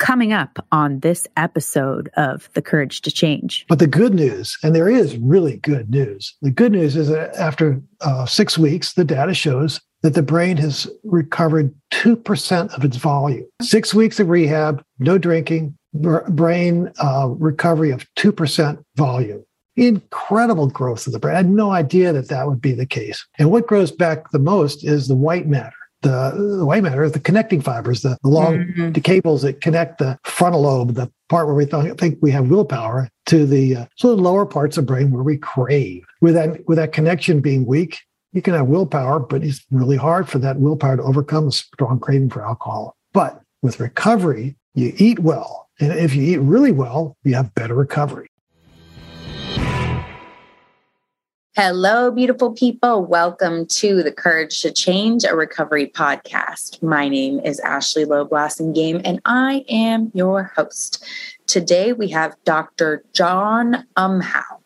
[0.00, 3.66] coming up on this episode of The Courage to Change.
[3.68, 7.36] But the good news, and there is really good news, the good news is that
[7.36, 12.96] after uh, six weeks, the data shows that the brain has recovered 2% of its
[12.96, 13.46] volume.
[13.60, 19.44] Six weeks of rehab, no drinking, brain uh, recovery of 2% volume.
[19.76, 21.34] Incredible growth of the brain.
[21.34, 23.24] I had no idea that that would be the case.
[23.38, 27.20] And what grows back the most is the white matter the, the white matter, the
[27.20, 28.92] connecting fibers, the, the long mm-hmm.
[28.92, 32.48] the cables that connect the frontal lobe, the part where we th- think we have
[32.48, 36.04] willpower, to the uh, so the lower parts of the brain where we crave.
[36.20, 38.00] With that with that connection being weak,
[38.32, 42.00] you can have willpower, but it's really hard for that willpower to overcome a strong
[42.00, 42.96] craving for alcohol.
[43.12, 47.74] But with recovery, you eat well, and if you eat really well, you have better
[47.74, 48.29] recovery.
[51.56, 53.04] Hello, beautiful people.
[53.04, 56.80] Welcome to the Courage to Change, a recovery podcast.
[56.80, 58.24] My name is Ashley Lowe
[58.72, 61.04] Game, and I am your host.
[61.48, 63.02] Today we have Dr.
[63.14, 64.59] John Umhau.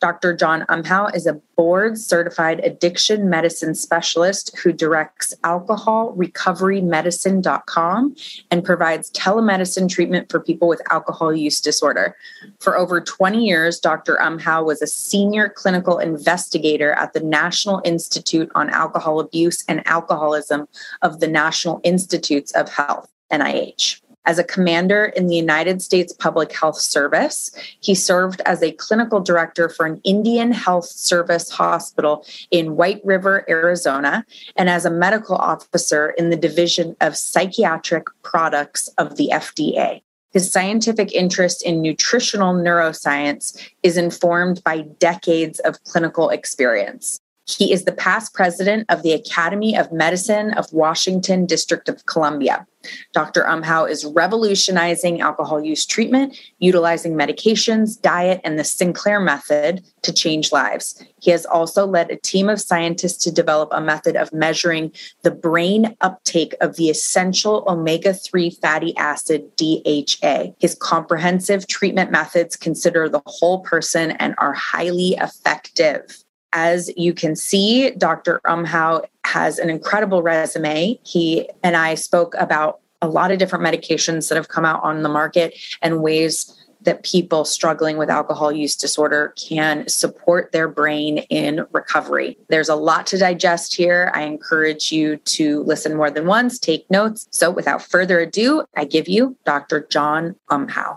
[0.00, 0.34] Dr.
[0.34, 8.16] John Umhau is a board certified addiction medicine specialist who directs alcoholrecoverymedicine.com
[8.50, 12.16] and provides telemedicine treatment for people with alcohol use disorder.
[12.60, 14.16] For over 20 years, Dr.
[14.22, 20.66] Umhau was a senior clinical investigator at the National Institute on Alcohol Abuse and Alcoholism
[21.02, 24.00] of the National Institutes of Health, NIH.
[24.26, 29.20] As a commander in the United States Public Health Service, he served as a clinical
[29.20, 36.10] director for an Indian Health Service hospital in Whiteriver, Arizona, and as a medical officer
[36.10, 40.02] in the Division of Psychiatric Products of the FDA.
[40.32, 47.20] His scientific interest in nutritional neuroscience is informed by decades of clinical experience.
[47.56, 52.66] He is the past president of the Academy of Medicine of Washington, District of Columbia.
[53.12, 53.42] Dr.
[53.42, 60.50] Umhau is revolutionizing alcohol use treatment, utilizing medications, diet, and the Sinclair method to change
[60.50, 61.02] lives.
[61.20, 65.30] He has also led a team of scientists to develop a method of measuring the
[65.30, 70.54] brain uptake of the essential omega 3 fatty acid DHA.
[70.58, 76.24] His comprehensive treatment methods consider the whole person and are highly effective.
[76.52, 78.40] As you can see, Dr.
[78.44, 80.98] Umhau has an incredible resume.
[81.04, 85.02] He and I spoke about a lot of different medications that have come out on
[85.02, 91.18] the market and ways that people struggling with alcohol use disorder can support their brain
[91.28, 92.38] in recovery.
[92.48, 94.10] There's a lot to digest here.
[94.14, 97.28] I encourage you to listen more than once, take notes.
[97.30, 99.86] So, without further ado, I give you Dr.
[99.90, 100.96] John Umhau.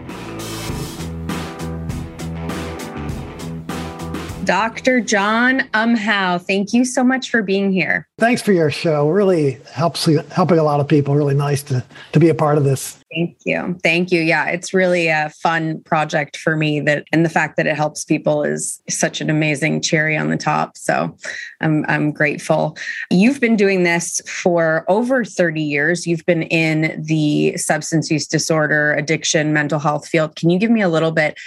[4.51, 4.99] Dr.
[4.99, 8.05] John Umhau, thank you so much for being here.
[8.19, 9.07] Thanks for your show.
[9.07, 11.15] Really helps helping a lot of people.
[11.15, 11.81] Really nice to
[12.11, 13.01] to be a part of this.
[13.15, 13.79] Thank you.
[13.81, 14.19] Thank you.
[14.19, 18.03] Yeah, it's really a fun project for me that and the fact that it helps
[18.03, 20.75] people is such an amazing cherry on the top.
[20.75, 21.15] So
[21.61, 22.75] I'm I'm grateful.
[23.09, 26.05] You've been doing this for over 30 years.
[26.05, 30.35] You've been in the substance use disorder, addiction, mental health field.
[30.35, 31.39] Can you give me a little bit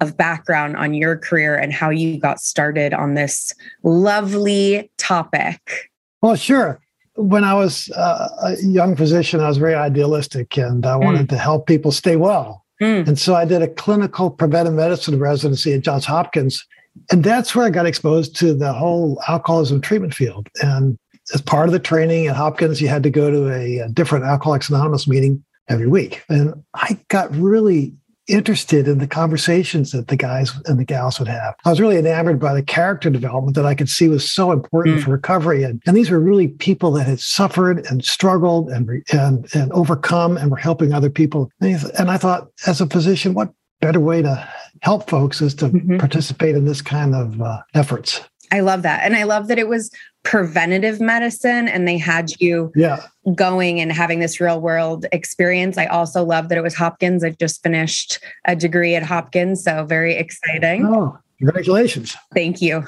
[0.00, 5.90] of background on your career and how you got started on this lovely topic.
[6.20, 6.80] Well, sure.
[7.14, 11.30] When I was uh, a young physician, I was very idealistic and I wanted mm.
[11.30, 12.64] to help people stay well.
[12.80, 13.06] Mm.
[13.06, 16.66] And so I did a clinical preventive medicine residency at Johns Hopkins.
[17.10, 20.48] And that's where I got exposed to the whole alcoholism treatment field.
[20.62, 20.98] And
[21.32, 24.24] as part of the training at Hopkins, you had to go to a, a different
[24.24, 26.22] Alcoholics Anonymous meeting every week.
[26.28, 27.94] And I got really
[28.28, 31.54] interested in the conversations that the guys and the gals would have.
[31.64, 34.98] I was really enamored by the character development that I could see was so important
[34.98, 35.02] mm.
[35.02, 35.64] for recovery.
[35.64, 40.36] And, and these were really people that had suffered and struggled and, and, and overcome
[40.36, 41.50] and were helping other people.
[41.60, 44.48] And I thought, as a physician, what better way to
[44.80, 45.98] help folks is to mm-hmm.
[45.98, 48.20] participate in this kind of uh, efforts.
[48.52, 49.02] I love that.
[49.02, 49.90] And I love that it was
[50.24, 53.04] preventative medicine and they had you yeah.
[53.34, 55.78] going and having this real world experience.
[55.78, 57.24] I also love that it was Hopkins.
[57.24, 60.86] I've just finished a degree at Hopkins, so very exciting.
[60.86, 62.14] Oh, congratulations.
[62.34, 62.84] Thank you.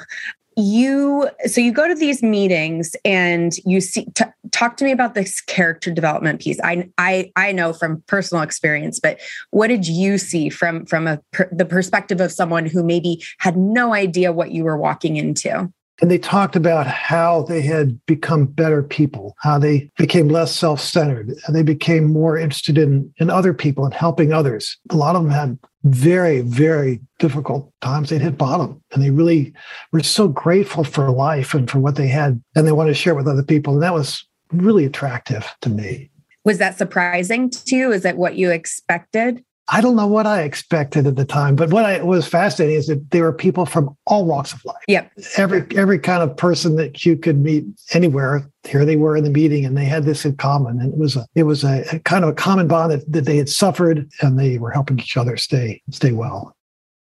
[0.55, 5.13] you so you go to these meetings and you see t- talk to me about
[5.13, 9.19] this character development piece i i i know from personal experience but
[9.51, 13.57] what did you see from from a per, the perspective of someone who maybe had
[13.57, 15.71] no idea what you were walking into
[16.01, 20.81] and they talked about how they had become better people, how they became less self
[20.81, 24.77] centered, and they became more interested in, in other people and helping others.
[24.89, 28.09] A lot of them had very, very difficult times.
[28.09, 29.53] They'd hit bottom and they really
[29.91, 32.41] were so grateful for life and for what they had.
[32.55, 33.73] And they wanted to share with other people.
[33.73, 34.25] And that was
[34.61, 36.09] really attractive to me.
[36.43, 37.91] Was that surprising to you?
[37.91, 39.43] Is that what you expected?
[39.67, 42.85] I don't know what I expected at the time, but what I was fascinating is
[42.85, 44.83] that there were people from all walks of life.
[44.87, 45.11] Yep.
[45.37, 48.47] Every every kind of person that you could meet anywhere.
[48.63, 50.79] Here they were in the meeting, and they had this in common.
[50.79, 53.25] And it was a it was a, a kind of a common bond that, that
[53.25, 56.54] they had suffered, and they were helping each other stay stay well.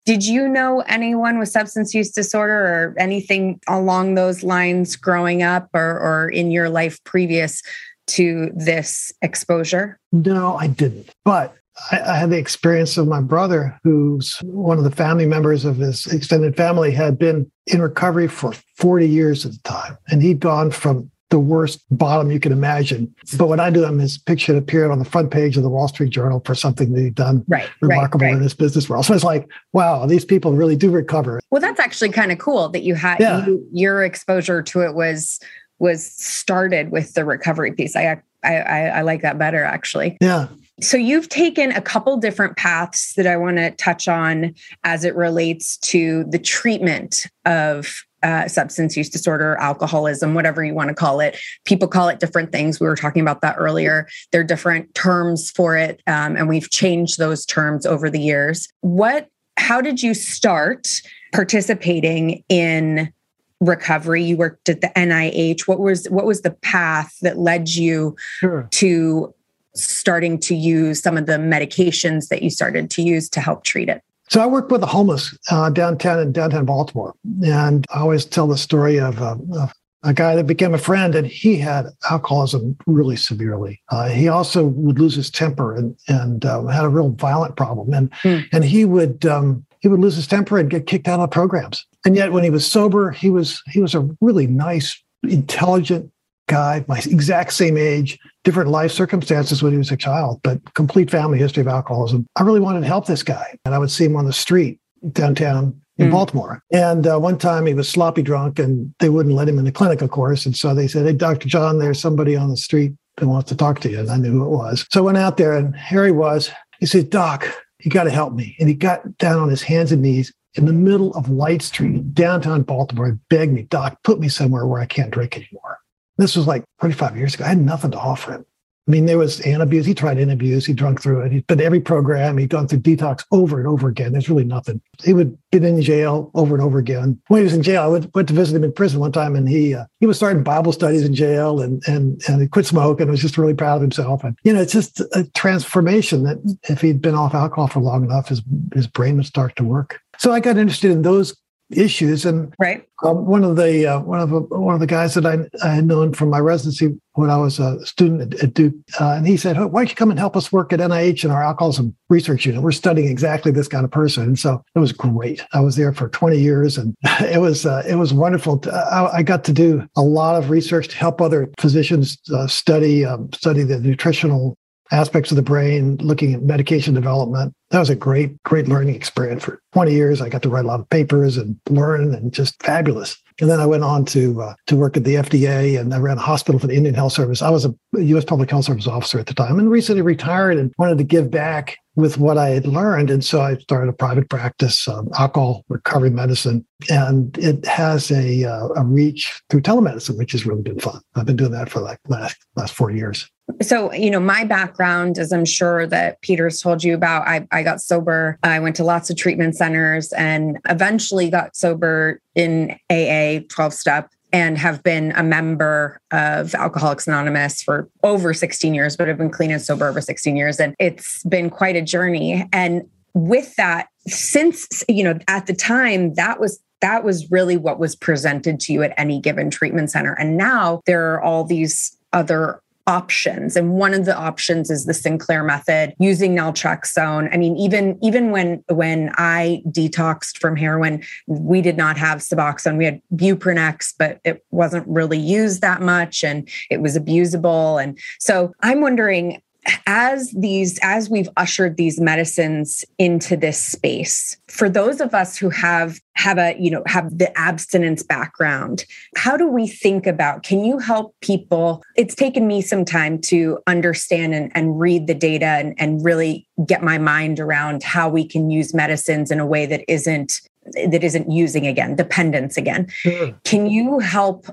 [0.05, 5.69] Did you know anyone with substance use disorder or anything along those lines growing up
[5.73, 7.63] or, or in your life previous
[8.07, 9.99] to this exposure?
[10.11, 11.09] No, I didn't.
[11.23, 11.55] But
[11.91, 15.77] I, I, had the experience of my brother, who's one of the family members of
[15.77, 19.97] his extended family, had been in recovery for 40 years at the time.
[20.07, 23.13] And he'd gone from the worst bottom you can imagine.
[23.37, 25.89] But when I do them, his picture appeared on the front page of the Wall
[25.89, 28.37] Street Journal for something that he'd done right, remarkable right, right.
[28.37, 29.05] in this business world.
[29.05, 31.41] So it's like, wow, these people really do recover.
[31.51, 33.45] Well, that's actually kind of cool that you had yeah.
[33.45, 35.41] you, your exposure to it was
[35.77, 37.97] was started with the recovery piece.
[37.97, 40.17] I I, I like that better actually.
[40.21, 40.47] Yeah.
[40.79, 44.55] So you've taken a couple different paths that I want to touch on
[44.85, 50.89] as it relates to the treatment of uh, substance use disorder, alcoholism, whatever you want
[50.89, 51.37] to call it.
[51.63, 52.79] People call it different things.
[52.79, 54.07] We were talking about that earlier.
[54.31, 58.67] There are different terms for it, um, and we've changed those terms over the years.
[58.81, 59.29] What?
[59.57, 61.01] How did you start
[61.33, 63.13] participating in
[63.61, 64.23] recovery?
[64.23, 65.67] You worked at the NIH.
[65.67, 68.67] What was what was the path that led you sure.
[68.71, 69.35] to
[69.75, 73.87] starting to use some of the medications that you started to use to help treat
[73.87, 74.01] it?
[74.29, 77.13] So I work with the homeless uh, downtown in downtown Baltimore,
[77.45, 79.73] and I always tell the story of, uh, of
[80.03, 83.81] a guy that became a friend, and he had alcoholism really severely.
[83.89, 87.93] Uh, he also would lose his temper and and uh, had a real violent problem,
[87.93, 88.43] and mm.
[88.51, 91.85] and he would um, he would lose his temper and get kicked out of programs.
[92.05, 96.11] And yet, when he was sober, he was he was a really nice, intelligent,
[96.47, 101.09] guy, my exact same age, different life circumstances when he was a child, but complete
[101.09, 102.25] family history of alcoholism.
[102.35, 103.57] I really wanted to help this guy.
[103.65, 104.79] And I would see him on the street
[105.11, 106.11] downtown in mm.
[106.11, 106.61] Baltimore.
[106.71, 109.71] And uh, one time he was sloppy drunk and they wouldn't let him in the
[109.71, 110.45] clinic, of course.
[110.45, 111.47] And so they said, Hey, Dr.
[111.47, 113.99] John, there's somebody on the street that wants to talk to you.
[113.99, 114.85] And I knew who it was.
[114.91, 116.51] So I went out there and here he was.
[116.79, 117.47] He said, Doc,
[117.79, 118.55] you got to help me.
[118.59, 122.13] And he got down on his hands and knees in the middle of Light Street,
[122.13, 125.79] downtown Baltimore, and begged me, Doc, put me somewhere where I can't drink anymore.
[126.17, 127.45] This was like 25 years ago.
[127.45, 128.45] I had nothing to offer him.
[128.87, 129.85] I mean, there was Antabuse.
[129.85, 130.67] He tried Antabuse.
[130.67, 131.31] He drunk through it.
[131.31, 132.37] He'd been every program.
[132.37, 134.11] He'd gone through detox over and over again.
[134.11, 134.79] There's really nothing.
[135.03, 137.19] He would been in jail over and over again.
[137.29, 139.35] When he was in jail, I went, went to visit him in prison one time,
[139.35, 142.67] and he uh, he was starting Bible studies in jail, and and and he quit
[142.67, 143.03] smoking.
[143.03, 144.23] And was just really proud of himself.
[144.23, 146.37] And you know, it's just a transformation that
[146.69, 149.99] if he'd been off alcohol for long enough, his his brain would start to work.
[150.19, 151.35] So I got interested in those
[151.71, 152.25] issues.
[152.25, 155.25] And right, um, one of the uh, one of the, one of the guys that
[155.25, 158.73] I, I had known from my residency when I was a student at, at Duke,
[158.99, 161.31] uh, and he said, "Why don't you come and help us work at NIH in
[161.31, 162.61] our alcoholism research unit?
[162.61, 165.43] We're studying exactly this kind of person." And so it was great.
[165.53, 168.59] I was there for 20 years, and it was uh, it was wonderful.
[168.59, 172.47] To, I, I, got to do a lot of research to help other physicians uh,
[172.47, 174.57] study um, study the nutritional
[174.91, 177.53] aspects of the brain, looking at medication development.
[177.71, 180.21] That was a great, great learning experience for 20 years.
[180.21, 183.17] I got to write a lot of papers and learn and just fabulous.
[183.41, 186.17] And then I went on to uh, to work at the FDA and I ran
[186.17, 187.41] a hospital for the Indian Health Service.
[187.41, 188.23] I was a U.S.
[188.23, 191.77] Public Health Service officer at the time and recently retired and wanted to give back
[191.95, 193.09] with what I had learned.
[193.09, 198.43] And so I started a private practice, um, alcohol recovery medicine, and it has a,
[198.45, 200.99] uh, a reach through telemedicine, which has really been fun.
[201.15, 203.29] I've been doing that for like last last four years.
[203.61, 207.61] So, you know, my background, as I'm sure that Peter's told you about, I, I
[207.61, 208.39] got sober.
[208.41, 214.09] I went to lots of treatment centers and eventually got sober in AA 12 step
[214.35, 219.29] and have been a member of Alcoholics Anonymous for over 16 years, but I've been
[219.29, 220.59] clean and sober over 16 years.
[220.59, 222.45] And it's been quite a journey.
[222.51, 222.81] And
[223.13, 227.95] with that, since, you know, at the time, that was that was really what was
[227.95, 230.11] presented to you at any given treatment center.
[230.19, 233.55] And now there are all these other options.
[233.55, 237.33] And one of the options is the sinclair method using naltrexone.
[237.33, 242.77] I mean even even when when i detoxed from heroin we did not have suboxone.
[242.77, 247.81] We had buprenex but it wasn't really used that much and it was abusable.
[247.81, 249.41] And so i'm wondering
[249.87, 255.49] as these as we've ushered these medicines into this space for those of us who
[255.49, 260.63] have have a you know have the abstinence background how do we think about can
[260.63, 265.45] you help people it's taken me some time to understand and, and read the data
[265.45, 269.65] and, and really get my mind around how we can use medicines in a way
[269.65, 270.41] that isn't
[270.87, 273.33] that isn't using again dependence again sure.
[273.43, 274.47] can you help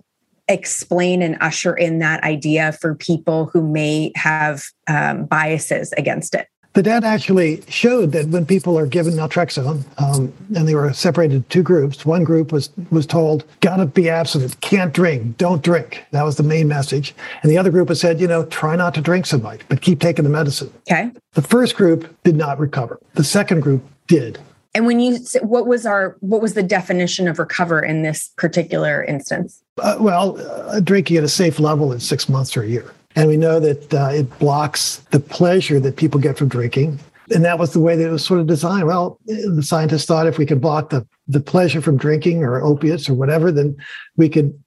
[0.53, 6.49] explain and usher in that idea for people who may have um, biases against it?
[6.75, 11.37] The data actually showed that when people are given naltrexone, um, and they were separated
[11.37, 12.07] into two groups.
[12.07, 16.43] One group was was told, "Gotta be abstinent, can't drink, don't drink." That was the
[16.43, 17.15] main message.
[17.43, 19.83] And the other group was said, "You know, try not to drink so much, but
[19.83, 21.11] keep taking the medicine." Okay.
[21.35, 22.99] The first group did not recover.
[23.15, 24.39] The second group did.
[24.75, 29.05] And when you, what was our, what was the definition of recover in this particular
[29.05, 29.63] instance?
[29.83, 32.91] Uh, well, uh, drinking at a safe level in six months or a year.
[33.15, 36.99] And we know that uh, it blocks the pleasure that people get from drinking.
[37.35, 38.87] And that was the way that it was sort of designed.
[38.87, 43.09] Well, the scientists thought if we could block the, the pleasure from drinking or opiates
[43.09, 43.77] or whatever, then
[44.17, 44.59] we could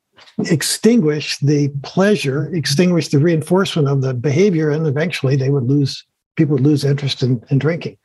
[0.49, 6.05] extinguish the pleasure, extinguish the reinforcement of the behavior, and eventually they would lose
[6.35, 7.97] people would lose interest in, in drinking.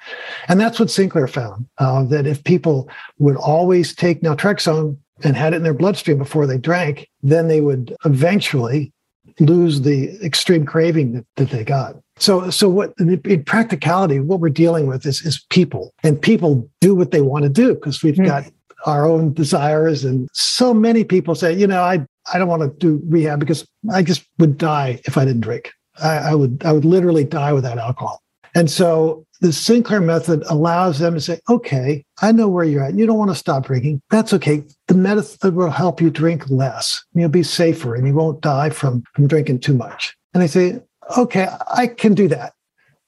[0.48, 5.52] And that's what Sinclair found uh, that if people would always take naltrexone and had
[5.52, 8.92] it in their bloodstream before they drank, then they would eventually
[9.38, 11.96] lose the extreme craving that, that they got.
[12.18, 16.94] So, so what in, practicality, what we're dealing with is, is people, and people do
[16.94, 18.26] what they want to do because we've mm.
[18.26, 18.44] got
[18.86, 20.04] our own desires.
[20.04, 23.66] And so many people say, you know, I, I don't want to do rehab because
[23.92, 25.72] I just would die if I didn't drink.
[26.02, 28.22] I, I would I would literally die without alcohol.
[28.54, 32.94] And so the Sinclair method allows them to say, okay, I know where you're at.
[32.94, 34.02] You don't want to stop drinking.
[34.10, 34.62] That's okay.
[34.88, 37.02] The method will help you drink less.
[37.14, 40.14] You'll be safer and you won't die from, from drinking too much.
[40.34, 40.80] And they say,
[41.16, 42.52] okay, I can do that.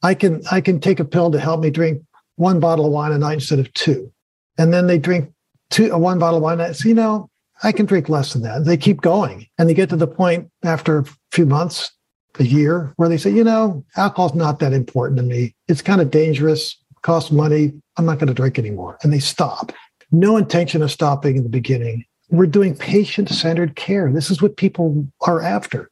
[0.03, 2.03] I can I can take a pill to help me drink
[2.37, 4.11] one bottle of wine a night instead of two.
[4.59, 5.33] And then they drink
[5.71, 7.29] two uh, one bottle of wine a you know,
[7.63, 8.65] I can drink less than that.
[8.65, 9.47] They keep going.
[9.59, 11.93] And they get to the point after a few months
[12.39, 15.55] a year where they say, you know, alcohol's not that important to me.
[15.69, 17.73] It's kind of dangerous, costs money.
[17.97, 18.99] I'm not going to drink anymore.
[19.03, 19.73] And they stop.
[20.11, 22.05] No intention of stopping in the beginning.
[22.31, 24.11] We're doing patient centered care.
[24.11, 25.91] This is what people are after.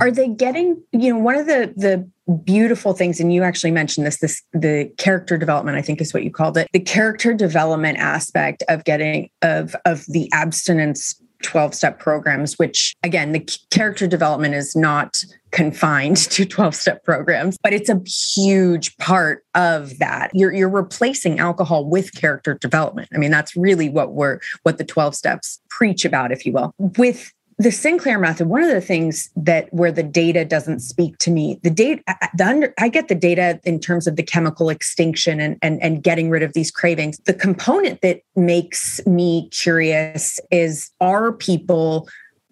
[0.00, 2.08] Are they getting, you know, one of the the
[2.44, 6.22] beautiful things and you actually mentioned this this the character development i think is what
[6.22, 11.98] you called it the character development aspect of getting of of the abstinence 12 step
[11.98, 17.88] programs, which again, the character development is not confined to 12 step programs, but it's
[17.88, 20.30] a huge part of that.
[20.34, 23.08] You're, you're replacing alcohol with character development.
[23.14, 26.74] I mean, that's really what we're, what the 12 steps preach about, if you will.
[26.78, 31.30] With the Sinclair method, one of the things that where the data doesn't speak to
[31.30, 32.02] me, the data,
[32.34, 36.02] the under, I get the data in terms of the chemical extinction and, and, and
[36.02, 37.18] getting rid of these cravings.
[37.24, 42.08] The component that makes me curious is are people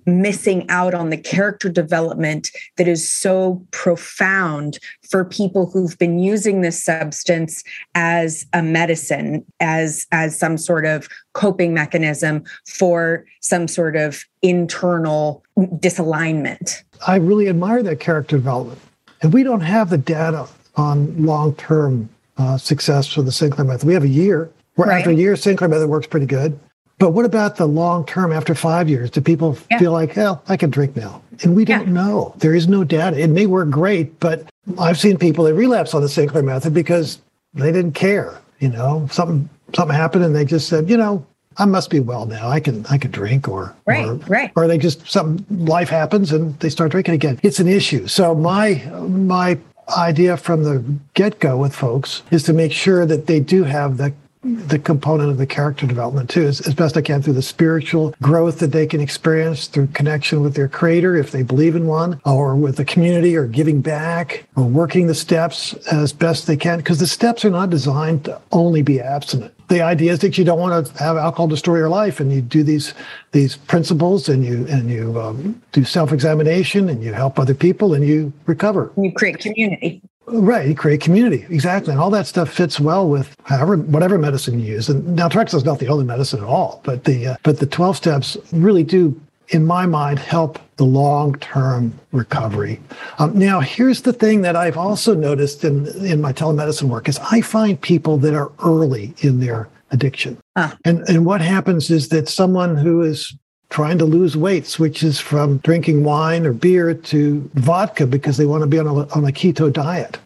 [0.06, 4.78] missing out on the character development that is so profound
[5.08, 7.62] for people who've been using this substance
[7.94, 15.42] as a medicine as as some sort of coping mechanism for some sort of internal
[15.58, 16.82] disalignment.
[17.06, 18.80] I really admire that character development.
[19.22, 23.94] And we don't have the data on long-term uh, success for the sinclair method we
[23.94, 24.50] have a year.
[24.76, 24.98] Where right.
[24.98, 26.58] after a year sinclair method works pretty good
[27.00, 29.10] but what about the long term after five years?
[29.10, 29.78] Do people yeah.
[29.78, 31.22] feel like, hell, I can drink now?
[31.42, 31.92] And we don't yeah.
[31.92, 32.34] know.
[32.36, 33.18] There is no data.
[33.18, 34.46] It may work great, but
[34.78, 37.18] I've seen people that relapse on the Sinclair method because
[37.54, 38.38] they didn't care.
[38.60, 41.24] You know, something something happened and they just said, you know,
[41.56, 42.50] I must be well now.
[42.50, 44.52] I can I can drink or right, or, right.
[44.54, 47.40] or they just some life happens and they start drinking again.
[47.42, 48.08] It's an issue.
[48.08, 48.74] So my
[49.08, 49.58] my
[49.96, 53.96] idea from the get go with folks is to make sure that they do have
[53.96, 54.12] the
[54.42, 58.14] the component of the character development too, as, as best I can through the spiritual
[58.22, 62.20] growth that they can experience through connection with their creator, if they believe in one,
[62.24, 66.78] or with the community, or giving back, or working the steps as best they can,
[66.78, 69.52] because the steps are not designed to only be abstinent.
[69.68, 72.40] The idea is that you don't want to have alcohol destroy your life, and you
[72.40, 72.92] do these
[73.30, 77.94] these principles, and you and you um, do self examination, and you help other people,
[77.94, 78.90] and you recover.
[78.96, 80.02] You create community.
[80.32, 84.60] Right, you create community exactly, and all that stuff fits well with however whatever medicine
[84.60, 84.88] you use.
[84.88, 87.96] And naltrexone is not the only medicine at all, but the uh, but the twelve
[87.96, 89.20] steps really do
[89.50, 92.80] in my mind, help the long term recovery.
[93.18, 97.18] Um, now, here's the thing that I've also noticed in, in my telemedicine work is
[97.30, 100.38] I find people that are early in their addiction.
[100.56, 100.76] Ah.
[100.84, 103.36] And, and what happens is that someone who is
[103.70, 108.62] trying to lose weight switches from drinking wine or beer to vodka because they want
[108.62, 110.18] to be on a, on a keto diet.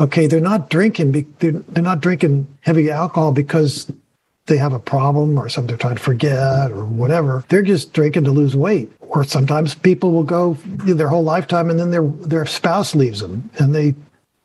[0.00, 1.12] Okay, they're not drinking.
[1.38, 3.90] They're, they're not drinking heavy alcohol because
[4.46, 7.44] they have a problem or something they're trying to forget or whatever.
[7.48, 8.90] They're just drinking to lose weight.
[9.00, 13.50] Or sometimes people will go their whole lifetime and then their their spouse leaves them
[13.58, 13.94] and they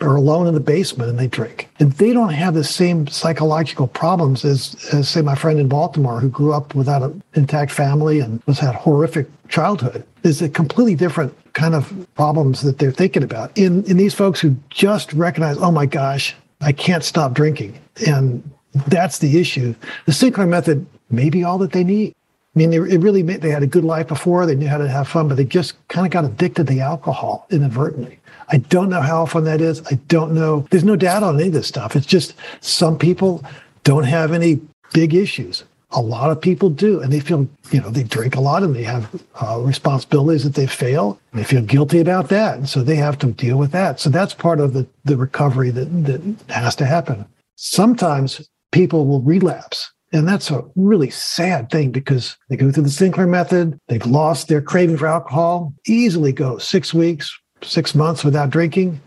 [0.06, 1.68] are alone in the basement and they drink.
[1.80, 6.20] And they don't have the same psychological problems as, as say, my friend in Baltimore
[6.20, 10.06] who grew up without an intact family and was had horrific childhood.
[10.24, 13.56] Is a completely different kind of problems that they're thinking about.
[13.58, 17.80] In in these folks who just recognize, oh my gosh, I can't stop drinking.
[18.08, 18.44] And
[18.88, 19.76] that's the issue.
[20.06, 22.16] The Sinclair method may be all that they need.
[22.56, 24.46] I mean, it really they had a good life before.
[24.46, 27.48] They knew how to have fun, but they just kind of got addicted to alcohol
[27.52, 28.20] inadvertently.
[28.50, 29.82] I don't know how often that is.
[29.92, 30.68] I don't know.
[30.70, 31.96] There's no data on any of this stuff.
[31.96, 33.44] It's just some people
[33.84, 34.60] don't have any
[34.94, 35.64] big issues.
[35.92, 38.76] A lot of people do, and they feel, you know, they drink a lot and
[38.76, 41.20] they have uh, responsibilities that they fail.
[41.32, 44.00] And they feel guilty about that, and so they have to deal with that.
[44.00, 47.26] So that's part of the the recovery that that has to happen.
[47.56, 49.92] Sometimes people will relapse.
[50.12, 54.48] And that's a really sad thing because they go through the Sinclair method, they've lost
[54.48, 59.00] their craving for alcohol, easily go six weeks, six months without drinking,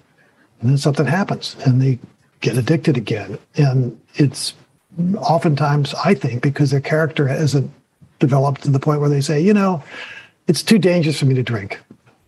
[0.61, 1.99] and then something happens and they
[2.41, 3.39] get addicted again.
[3.57, 4.55] And it's
[5.17, 7.71] oftentimes, I think, because their character hasn't
[8.19, 9.83] developed to the point where they say, you know,
[10.47, 11.79] it's too dangerous for me to drink,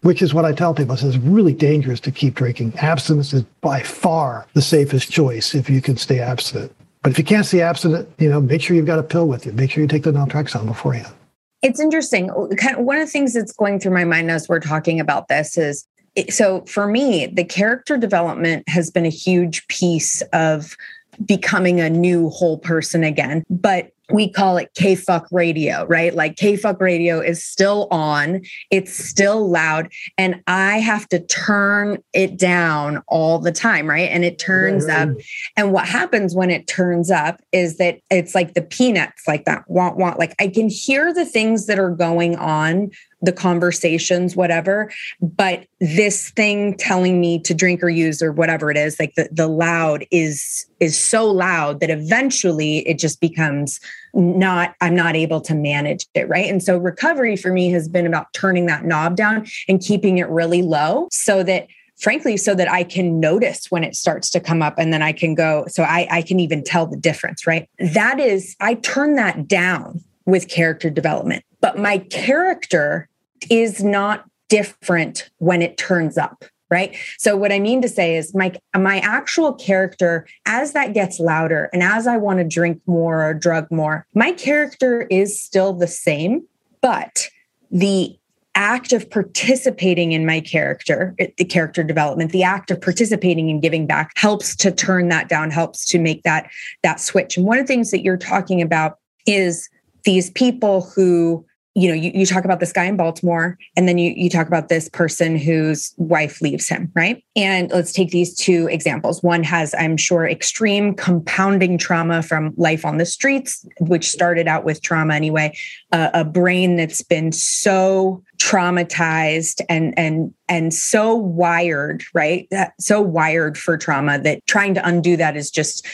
[0.02, 0.94] which is what I tell people.
[0.94, 2.74] It's really dangerous to keep drinking.
[2.78, 6.72] Abstinence is by far the safest choice if you can stay abstinent.
[7.02, 9.46] But if you can't stay abstinent, you know, make sure you've got a pill with
[9.46, 9.52] you.
[9.52, 11.14] Make sure you take the naltrexone beforehand.
[11.62, 12.28] It's interesting.
[12.28, 15.86] One of the things that's going through my mind as we're talking about this is
[16.28, 20.76] so for me, the character development has been a huge piece of
[21.24, 23.44] becoming a new whole person again.
[23.48, 26.14] But we call it K fuck radio, right?
[26.14, 31.98] Like K fuck radio is still on, it's still loud, and I have to turn
[32.12, 34.10] it down all the time, right?
[34.10, 35.08] And it turns right.
[35.08, 35.16] up.
[35.56, 39.64] And what happens when it turns up is that it's like the peanuts, like that
[39.68, 40.18] want, want.
[40.18, 42.90] Like I can hear the things that are going on
[43.22, 44.90] the conversations, whatever.
[45.20, 49.28] But this thing telling me to drink or use or whatever it is, like the,
[49.30, 53.80] the loud is is so loud that eventually it just becomes
[54.14, 56.26] not, I'm not able to manage it.
[56.26, 56.48] Right.
[56.48, 60.28] And so recovery for me has been about turning that knob down and keeping it
[60.28, 61.66] really low so that
[62.00, 65.12] frankly so that i can notice when it starts to come up and then i
[65.12, 69.16] can go so I, I can even tell the difference right that is i turn
[69.16, 73.09] that down with character development but my character
[73.48, 76.96] is not different when it turns up right?
[77.18, 81.68] So what i mean to say is my my actual character as that gets louder
[81.72, 85.88] and as i want to drink more or drug more my character is still the
[85.88, 86.46] same
[86.80, 87.28] but
[87.72, 88.16] the
[88.54, 93.62] act of participating in my character eh, the character development the act of participating and
[93.62, 96.50] giving back helps to turn that down helps to make that
[96.82, 97.36] that switch.
[97.36, 99.68] And one of the things that you're talking about is
[100.04, 103.96] these people who you know, you, you talk about this guy in Baltimore, and then
[103.96, 107.22] you, you talk about this person whose wife leaves him, right?
[107.36, 109.22] And let's take these two examples.
[109.22, 114.64] One has, I'm sure, extreme compounding trauma from life on the streets, which started out
[114.64, 115.56] with trauma anyway,
[115.92, 123.58] uh, a brain that's been so traumatized and and and so wired right so wired
[123.58, 125.86] for trauma that trying to undo that is just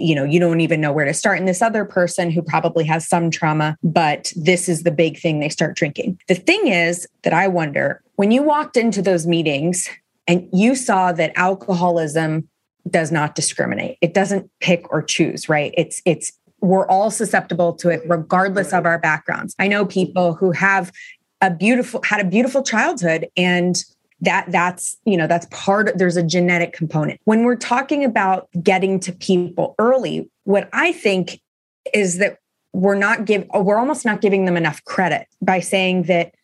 [0.00, 1.38] you know you don't even know where to start.
[1.38, 5.40] And this other person who probably has some trauma but this is the big thing
[5.40, 6.18] they start drinking.
[6.28, 9.88] The thing is that i wonder when you walked into those meetings
[10.26, 12.48] and you saw that alcoholism
[12.90, 15.74] does not discriminate it doesn't pick or choose right?
[15.76, 19.54] It's it's we're all susceptible to it regardless of our backgrounds.
[19.58, 20.90] I know people who have
[21.40, 23.84] a beautiful had a beautiful childhood and
[24.20, 27.20] that that's you know that's part of, there's a genetic component.
[27.24, 31.40] When we're talking about getting to people early what i think
[31.92, 32.38] is that
[32.72, 36.34] we're not give we're almost not giving them enough credit by saying that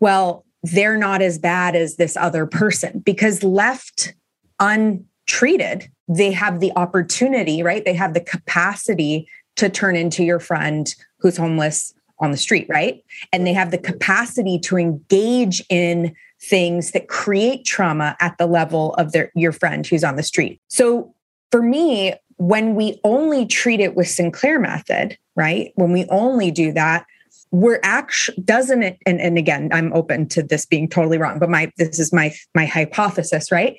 [0.00, 4.14] well they're not as bad as this other person because left
[4.60, 7.84] untreated they have the opportunity right?
[7.84, 13.02] They have the capacity to turn into your friend who's homeless on the street right?
[13.32, 16.14] And they have the capacity to engage in
[16.48, 20.60] things that create trauma at the level of their your friend who's on the street.
[20.68, 21.14] So
[21.50, 25.72] for me, when we only treat it with Sinclair method, right?
[25.76, 27.06] When we only do that,
[27.50, 31.48] we're actually doesn't it and, and again i'm open to this being totally wrong but
[31.48, 33.76] my this is my my hypothesis right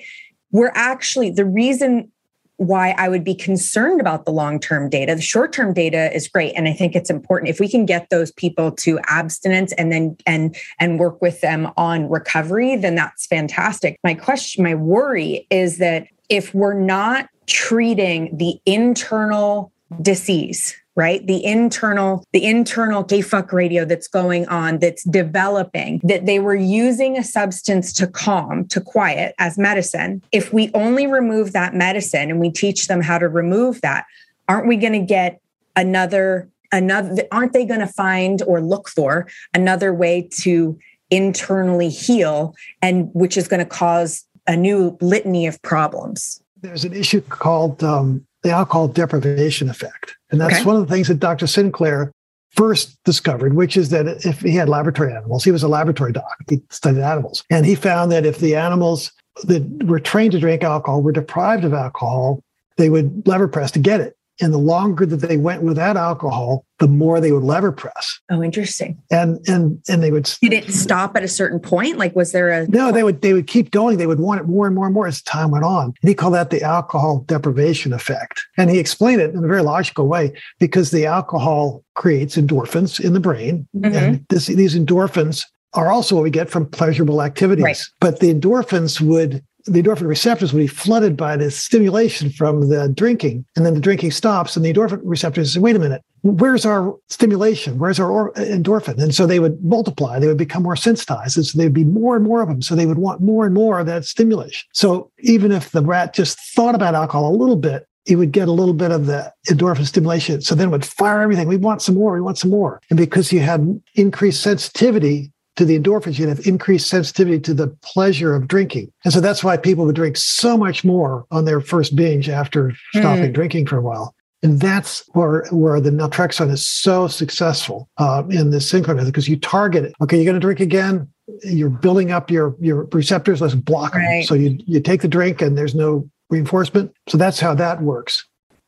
[0.50, 2.10] we're actually the reason
[2.58, 5.14] why I would be concerned about the long term data.
[5.14, 6.54] The short term data is great.
[6.54, 10.16] And I think it's important if we can get those people to abstinence and then
[10.26, 13.98] and and work with them on recovery, then that's fantastic.
[14.02, 21.24] My question, my worry is that if we're not treating the internal disease right?
[21.26, 26.54] The internal the internal gay fuck radio that's going on that's developing that they were
[26.54, 30.22] using a substance to calm to quiet as medicine.
[30.32, 34.06] If we only remove that medicine and we teach them how to remove that
[34.48, 35.40] aren't we going to get
[35.76, 40.78] another another aren't they going to find or look for another way to
[41.10, 46.42] internally heal and which is going to cause a new litany of problems?
[46.62, 50.15] There's an issue called um, the alcohol deprivation effect.
[50.30, 50.64] And that's okay.
[50.64, 51.46] one of the things that Dr.
[51.46, 52.12] Sinclair
[52.50, 56.36] first discovered, which is that if he had laboratory animals, he was a laboratory doc,
[56.48, 57.44] he studied animals.
[57.50, 59.12] And he found that if the animals
[59.44, 62.42] that were trained to drink alcohol were deprived of alcohol,
[62.76, 64.16] they would lever press to get it.
[64.40, 68.20] And the longer that they went without alcohol, the more they would lever press.
[68.30, 69.00] Oh, interesting.
[69.10, 71.96] And and and they would Did it stop at a certain point?
[71.96, 73.98] Like was there a No, they would they would keep going.
[73.98, 75.94] They would want it more and more and more as time went on.
[76.02, 78.44] And he called that the alcohol deprivation effect.
[78.58, 83.14] And he explained it in a very logical way because the alcohol creates endorphins in
[83.14, 83.66] the brain.
[83.74, 83.96] Mm-hmm.
[83.96, 87.64] And this, these endorphins are also what we get from pleasurable activities.
[87.64, 87.80] Right.
[88.00, 92.88] But the endorphins would the endorphin receptors would be flooded by this stimulation from the
[92.88, 93.44] drinking.
[93.56, 96.96] And then the drinking stops, and the endorphin receptors say, wait a minute, where's our
[97.08, 97.78] stimulation?
[97.78, 99.00] Where's our endorphin?
[99.00, 101.36] And so they would multiply, they would become more sensitized.
[101.36, 102.62] And so there'd be more and more of them.
[102.62, 104.66] So they would want more and more of that stimulation.
[104.72, 108.46] So even if the rat just thought about alcohol a little bit, he would get
[108.46, 110.40] a little bit of the endorphin stimulation.
[110.40, 111.48] So then would fire everything.
[111.48, 112.14] We want some more.
[112.14, 112.80] We want some more.
[112.88, 117.68] And because you had increased sensitivity to the endorphins, you'd have increased sensitivity to the
[117.82, 118.92] pleasure of drinking.
[119.04, 122.72] And so that's why people would drink so much more on their first binge after
[122.92, 123.34] stopping mm.
[123.34, 124.14] drinking for a while.
[124.42, 129.36] And that's where, where the naltrexone is so successful uh, in this synchronism because you
[129.36, 129.94] target it.
[130.02, 131.08] Okay, you're going to drink again.
[131.42, 133.40] You're building up your your receptors.
[133.40, 134.02] Let's block them.
[134.02, 134.24] Right.
[134.24, 136.94] So you you take the drink and there's no reinforcement.
[137.08, 138.24] So that's how that works.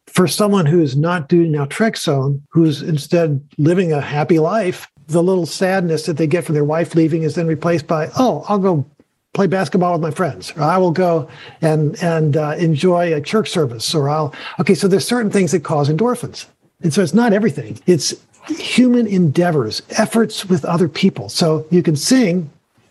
[0.09, 6.07] For someone who's not doing naltrexone, who's instead living a happy life, the little sadness
[6.07, 8.87] that they get from their wife leaving is then replaced by, oh, I'll go
[9.33, 11.29] play basketball with my friends, or I will go
[11.61, 14.75] and and uh, enjoy a church service, or I'll okay.
[14.75, 16.47] So there's certain things that cause endorphins,
[16.83, 17.79] and so it's not everything.
[17.87, 18.14] It's
[18.49, 21.29] human endeavors, efforts with other people.
[21.29, 22.51] So you can sing,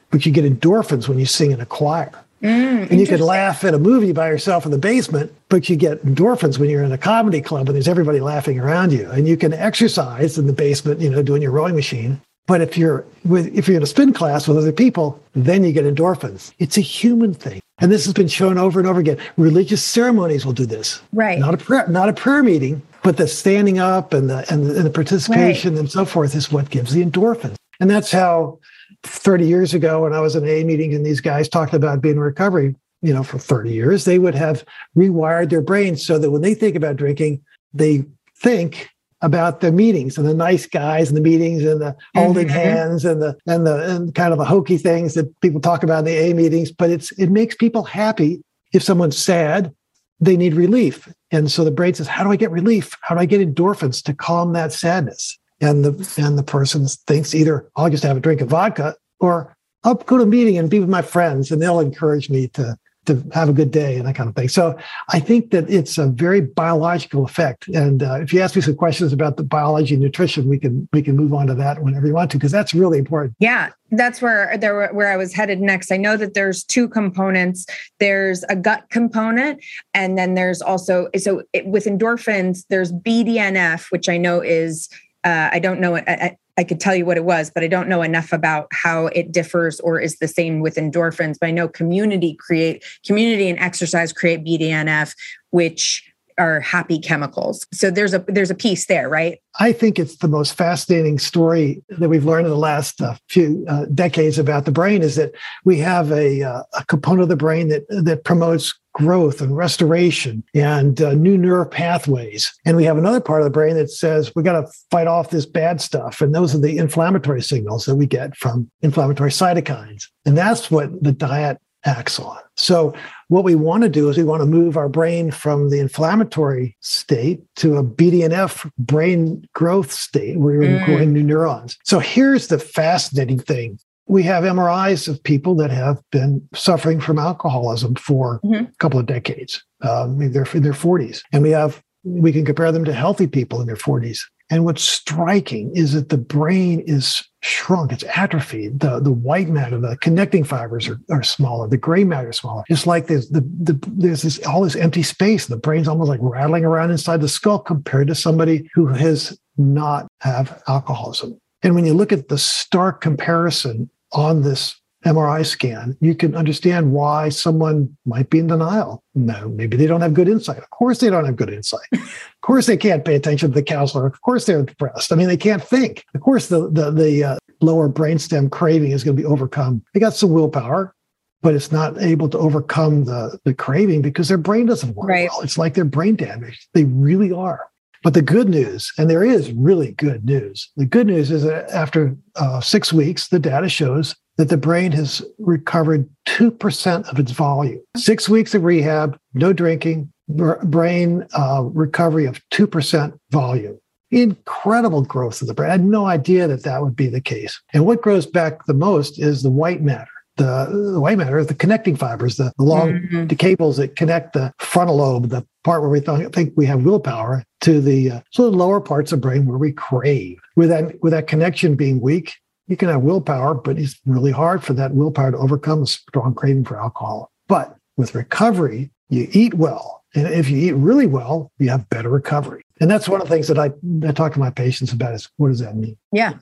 [0.09, 2.11] but you get endorphins when you sing in a choir.
[2.41, 5.75] Mm, and you can laugh at a movie by yourself in the basement, but you
[5.75, 9.09] get endorphins when you're in a comedy club and there's everybody laughing around you.
[9.09, 12.21] And you can exercise in the basement, you know, doing your rowing machine.
[12.45, 15.73] But if you're with, if you're in a spin class with other people, then you
[15.73, 16.53] get endorphins.
[16.59, 17.59] It's a human thing.
[17.79, 19.17] And this has been shown over and over again.
[19.35, 21.01] Religious ceremonies will do this.
[21.13, 21.37] Right.
[21.37, 24.77] Not a prayer, not a prayer meeting, but the standing up and the and the,
[24.77, 25.79] and the participation right.
[25.81, 27.55] and so forth is what gives the endorphins.
[27.79, 28.59] And that's how
[29.07, 32.15] 30 years ago when I was in AA meetings and these guys talked about being
[32.15, 34.63] in recovery, you know, for 30 years, they would have
[34.95, 37.41] rewired their brains so that when they think about drinking,
[37.73, 38.05] they
[38.37, 38.89] think
[39.21, 42.55] about the meetings and the nice guys and the meetings and the holding mm-hmm.
[42.55, 45.99] hands and the and the and kind of the hokey things that people talk about
[45.99, 46.71] in the A meetings.
[46.71, 48.41] But it's it makes people happy
[48.73, 49.73] if someone's sad,
[50.19, 51.11] they need relief.
[51.31, 52.95] And so the brain says, How do I get relief?
[53.01, 55.37] How do I get endorphins to calm that sadness?
[55.61, 59.55] And the and the person thinks either I'll just have a drink of vodka or
[59.83, 62.77] I'll go to a meeting and be with my friends and they'll encourage me to
[63.07, 64.49] to have a good day and that kind of thing.
[64.49, 64.77] So
[65.09, 67.67] I think that it's a very biological effect.
[67.69, 70.87] And uh, if you ask me some questions about the biology and nutrition, we can
[70.93, 73.33] we can move on to that whenever you want to because that's really important.
[73.39, 75.91] Yeah, that's where there where I was headed next.
[75.91, 77.65] I know that there's two components.
[77.99, 82.65] There's a gut component, and then there's also so it, with endorphins.
[82.69, 84.89] There's BDNF, which I know is
[85.27, 85.97] uh, I don't know.
[85.97, 89.07] I, I could tell you what it was, but I don't know enough about how
[89.07, 91.35] it differs or is the same with endorphins.
[91.39, 95.13] But I know community create community and exercise create BDNF,
[95.49, 97.65] which are happy chemicals.
[97.73, 99.39] So there's a there's a piece there, right?
[99.59, 103.65] I think it's the most fascinating story that we've learned in the last uh, few
[103.67, 105.33] uh, decades about the brain is that
[105.65, 110.43] we have a, uh, a component of the brain that that promotes growth and restoration
[110.55, 112.51] and uh, new nerve pathways.
[112.65, 115.29] And we have another part of the brain that says we got to fight off
[115.29, 116.19] this bad stuff.
[116.19, 120.05] And those are the inflammatory signals that we get from inflammatory cytokines.
[120.25, 122.39] And that's what the diet acts on.
[122.55, 122.93] So,
[123.29, 126.75] what we want to do is we want to move our brain from the inflammatory
[126.79, 130.85] state to a BDNF brain growth state where you're mm.
[130.85, 131.77] growing new neurons.
[131.83, 137.19] So, here's the fascinating thing we have MRIs of people that have been suffering from
[137.19, 138.65] alcoholism for mm-hmm.
[138.65, 139.63] a couple of decades.
[139.81, 143.59] Um, they're in their 40s, and we have we can compare them to healthy people
[143.59, 144.19] in their 40s.
[144.49, 148.79] And what's striking is that the brain is shrunk, it's atrophied.
[148.79, 152.63] The, the white matter, the connecting fibers are, are smaller, the gray matter is smaller.
[152.69, 155.47] It's like there's the, the there's this all this empty space.
[155.47, 160.07] The brain's almost like rattling around inside the skull compared to somebody who has not
[160.21, 161.37] have alcoholism.
[161.63, 166.91] And when you look at the stark comparison on this MRI scan, you can understand
[166.91, 169.03] why someone might be in denial.
[169.15, 170.57] No, maybe they don't have good insight.
[170.57, 171.87] Of course, they don't have good insight.
[171.93, 174.07] of course, they can't pay attention to the counselor.
[174.07, 175.11] Of course, they're depressed.
[175.11, 176.03] I mean, they can't think.
[176.13, 179.83] Of course, the the, the uh, lower brainstem craving is going to be overcome.
[179.93, 180.93] They got some willpower,
[181.41, 185.29] but it's not able to overcome the the craving because their brain doesn't work right.
[185.31, 185.41] well.
[185.41, 186.67] It's like they're brain damaged.
[186.73, 187.69] They really are.
[188.03, 191.69] But the good news, and there is really good news, the good news is that
[191.71, 197.31] after uh, six weeks, the data shows that the brain has recovered 2% of its
[197.31, 197.81] volume.
[197.95, 203.79] Six weeks of rehab, no drinking, brain uh, recovery of 2% volume.
[204.11, 205.69] Incredible growth of the brain.
[205.69, 207.59] I had no idea that that would be the case.
[207.73, 210.07] And what grows back the most is the white matter.
[210.37, 213.25] The, the white matter, the connecting fibers, the, the long mm-hmm.
[213.25, 216.85] the cables that connect the frontal lobe, the part where we th- think we have
[216.85, 220.39] willpower, to the uh, so the lower parts of brain where we crave.
[220.55, 222.35] With that with that connection being weak,
[222.67, 226.33] you can have willpower, but it's really hard for that willpower to overcome a strong
[226.33, 227.31] craving for alcohol.
[227.47, 230.03] But with recovery, you eat well.
[230.15, 232.63] And if you eat really well, you have better recovery.
[232.79, 233.71] And that's one of the things that I,
[234.07, 235.97] I talk to my patients about is what does that mean?
[236.11, 236.33] Yeah.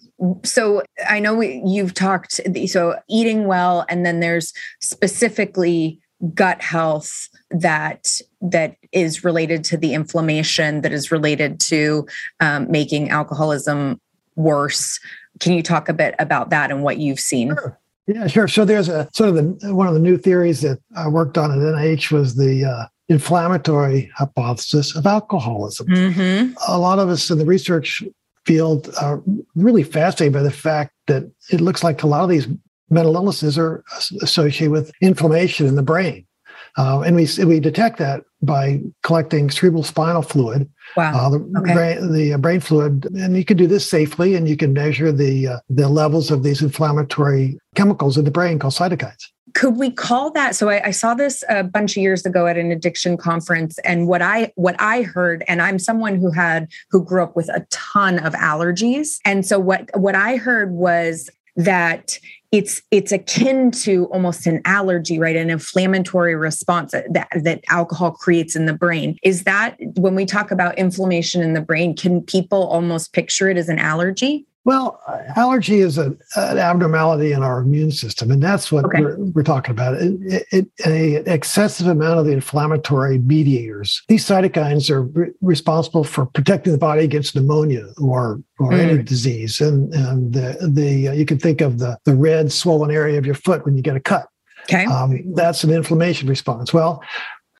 [0.43, 5.99] So I know we, you've talked, so eating well, and then there's specifically
[6.33, 12.07] gut health that that is related to the inflammation that is related to
[12.39, 13.99] um, making alcoholism
[14.35, 14.99] worse
[15.39, 17.49] can you talk a bit about that and what you've seen?
[17.49, 17.79] Sure.
[18.07, 18.47] Yeah, sure.
[18.47, 21.51] So there's a sort of the one of the new theories that I worked on
[21.51, 25.87] at NIH was the uh, inflammatory hypothesis of alcoholism.
[25.87, 26.53] Mm-hmm.
[26.67, 28.03] A lot of us in the research
[28.45, 29.23] field are
[29.55, 32.47] really fascinated by the fact that it looks like a lot of these
[32.91, 33.83] mental illnesses are
[34.21, 36.27] associated with inflammation in the brain.
[36.77, 41.13] Uh, and we we detect that by collecting cerebral spinal fluid, wow.
[41.13, 41.73] Uh, the, okay.
[41.73, 45.47] brain, the brain fluid, and you can do this safely, and you can measure the
[45.47, 49.25] uh, the levels of these inflammatory chemicals in the brain called cytokines.
[49.53, 50.53] Could we call that?
[50.53, 54.07] So I, I saw this a bunch of years ago at an addiction conference, and
[54.07, 57.65] what I what I heard, and I'm someone who had who grew up with a
[57.71, 62.19] ton of allergies, and so what what I heard was that
[62.55, 65.35] it's it's akin to almost an allergy right?
[65.35, 69.17] An inflammatory response that, that alcohol creates in the brain.
[69.23, 73.57] Is that when we talk about inflammation in the brain can people almost picture it
[73.57, 74.99] as an allergy well,
[75.35, 78.99] allergy is a, an abnormality in our immune system, and that's what okay.
[78.99, 79.93] we're, we're, talking about.
[80.01, 84.01] It, it, a excessive amount of the inflammatory mediators.
[84.09, 88.79] These cytokines are re- responsible for protecting the body against pneumonia or or mm.
[88.79, 92.89] any disease, and and the, the uh, you can think of the the red swollen
[92.89, 94.27] area of your foot when you get a cut.
[94.63, 96.73] Okay, um, that's an inflammation response.
[96.73, 97.03] Well,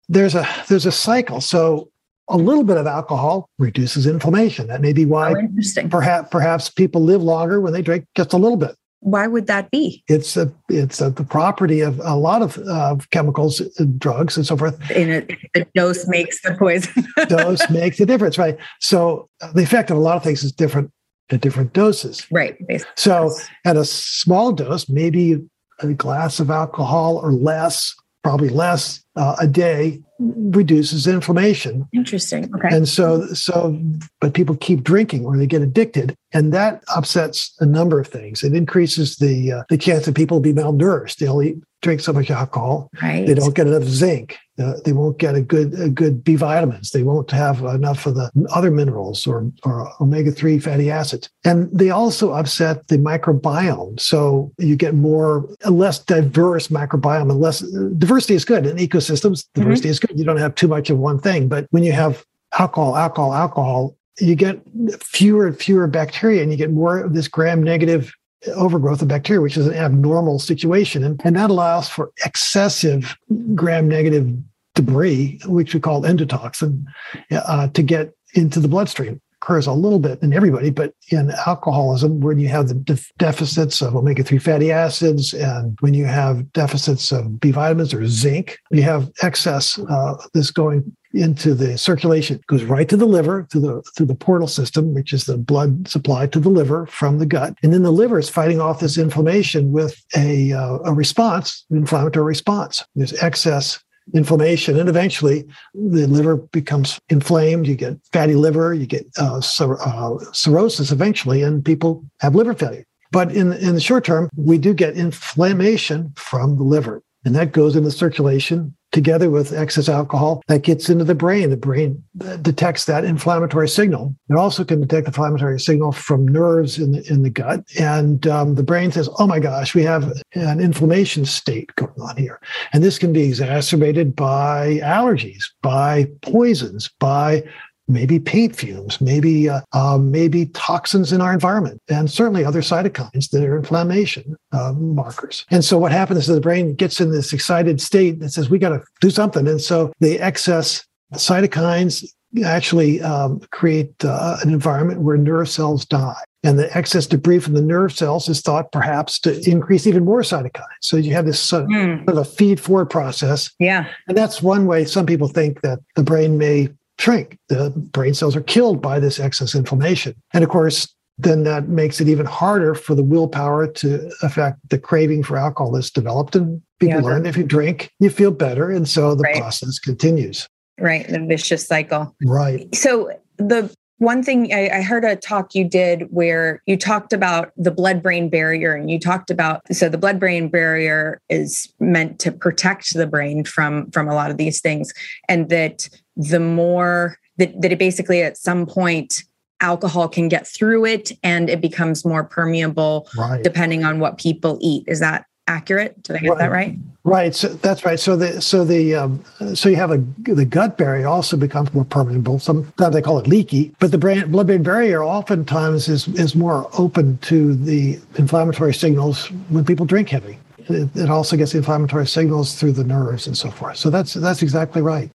[0.10, 1.40] there's a there's a cycle.
[1.40, 1.92] So
[2.28, 4.68] a little bit of alcohol reduces inflammation.
[4.68, 8.38] That may be why oh, perhaps perhaps people live longer when they drink just a
[8.38, 8.76] little bit.
[9.02, 10.04] Why would that be?
[10.08, 13.62] It's a it's a, the property of a lot of uh, chemicals,
[13.98, 14.90] drugs, and so forth.
[14.90, 15.22] In a,
[15.54, 17.06] the dose makes the poison.
[17.28, 18.58] dose makes the difference, right?
[18.80, 20.92] So uh, the effect of a lot of things is different
[21.30, 22.26] at different doses.
[22.32, 22.56] Right.
[22.68, 22.92] Basically.
[22.96, 23.32] So
[23.64, 25.44] at a small dose, maybe
[25.80, 31.88] a glass of alcohol or less, probably less uh, a day reduces inflammation.
[31.94, 32.50] Interesting.
[32.56, 32.70] Okay.
[32.76, 33.80] And so, so,
[34.22, 38.44] but people keep drinking or they get addicted, and that upsets a number of things.
[38.44, 41.18] It increases the uh, the chance that people will be malnourished.
[41.18, 43.26] They'll eat, drink so much alcohol, right.
[43.26, 44.38] they don't get enough zinc.
[44.58, 46.92] Uh, they won't get a good a good B vitamins.
[46.92, 51.30] They won't have enough of the other minerals or, or omega three fatty acids.
[51.44, 54.00] And they also upset the microbiome.
[54.00, 57.30] So you get more a less diverse microbiome.
[57.30, 59.46] And less diversity is good in ecosystems.
[59.54, 59.92] Diversity mm-hmm.
[59.92, 60.18] is good.
[60.18, 61.50] You don't have too much of one thing.
[61.50, 62.26] But when you have
[62.58, 64.62] alcohol, alcohol, alcohol, you get
[65.02, 68.14] fewer and fewer bacteria, and you get more of this gram negative
[68.54, 71.04] overgrowth of bacteria, which is an abnormal situation.
[71.04, 73.18] And, and that allows for excessive
[73.54, 74.36] gram negative
[74.76, 76.84] debris, which we call endotoxin,
[77.32, 82.20] uh, to get into the bloodstream occurs a little bit in everybody, but in alcoholism,
[82.20, 86.52] when you have the def- deficits of omega 3 fatty acids and when you have
[86.54, 92.42] deficits of B vitamins or zinc, you have excess uh, this going into the circulation.
[92.48, 95.88] Goes right to the liver through the through the portal system which is the blood
[95.88, 97.56] supply to the liver from the gut.
[97.64, 102.26] And then the liver is fighting off this inflammation with a, uh, a response inflammatory
[102.26, 102.84] response.
[102.96, 103.82] There's excess
[104.14, 109.82] inflammation and eventually the liver becomes inflamed you get fatty liver you get uh, cir-
[109.82, 112.86] uh, cirrhosis eventually and people have liver failure.
[113.12, 117.52] But in, in the short term we do get inflammation from the liver and that
[117.52, 121.50] goes into circulation together with excess alcohol that gets into the brain.
[121.50, 122.02] The brain
[122.42, 124.16] detects that inflammatory signal.
[124.30, 128.56] It also can detect inflammatory signal from nerves in the in the gut, and um,
[128.56, 132.40] the brain says, "Oh my gosh, we have an inflammation state going on here,"
[132.72, 137.44] and this can be exacerbated by allergies, by poisons, by
[137.88, 143.30] maybe paint fumes, maybe uh, uh, maybe toxins in our environment, and certainly other cytokines
[143.30, 145.46] that are inflammation uh, markers.
[145.52, 148.60] And so what happens is the brain gets in this excited state that says we
[148.60, 152.06] got to do something, and so the excess cytokines
[152.44, 156.22] actually um, create uh, an environment where nerve cells die.
[156.44, 160.22] And the excess debris from the nerve cells is thought perhaps to increase even more
[160.22, 160.62] cytokines.
[160.82, 163.52] So you have this sort of a feed forward process.
[163.58, 163.88] Yeah.
[164.08, 167.38] And that's one way some people think that the brain may shrink.
[167.50, 170.16] The brain cells are killed by this excess inflammation.
[170.34, 174.78] And of course, then that makes it even harder for the willpower to affect the
[174.78, 176.36] craving for alcohol that's developed.
[176.36, 178.70] And people yeah, learn if you drink, you feel better.
[178.70, 179.38] And so the right.
[179.38, 180.48] process continues.
[180.78, 181.08] Right.
[181.08, 182.14] The vicious cycle.
[182.26, 182.74] Right.
[182.76, 187.52] So the one thing I, I, heard a talk you did where you talked about
[187.56, 192.20] the blood brain barrier and you talked about so the blood brain barrier is meant
[192.20, 194.94] to protect the brain from from a lot of these things
[195.30, 199.24] and that the more that, that it basically at some point
[199.62, 203.44] alcohol can get through it and it becomes more permeable right.
[203.44, 206.02] depending on what people eat is that accurate?
[206.04, 206.38] Did i get right.
[206.40, 206.78] that right.
[207.04, 207.36] right?
[207.36, 208.00] So that's right.
[208.00, 211.86] So the so the um, so you have a the gut barrier also becomes more
[211.86, 212.40] permeable.
[212.40, 216.70] Sometimes they call it leaky but the brain blood brain barrier oftentimes is is more
[216.78, 220.40] open to the inflammatory signals when people drink heavy.
[220.58, 223.78] It, it also gets inflammatory signals through the nerves and so forth.
[223.78, 225.12] So that's that's exactly right.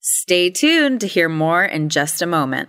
[0.00, 2.68] Stay tuned to hear more in just a moment.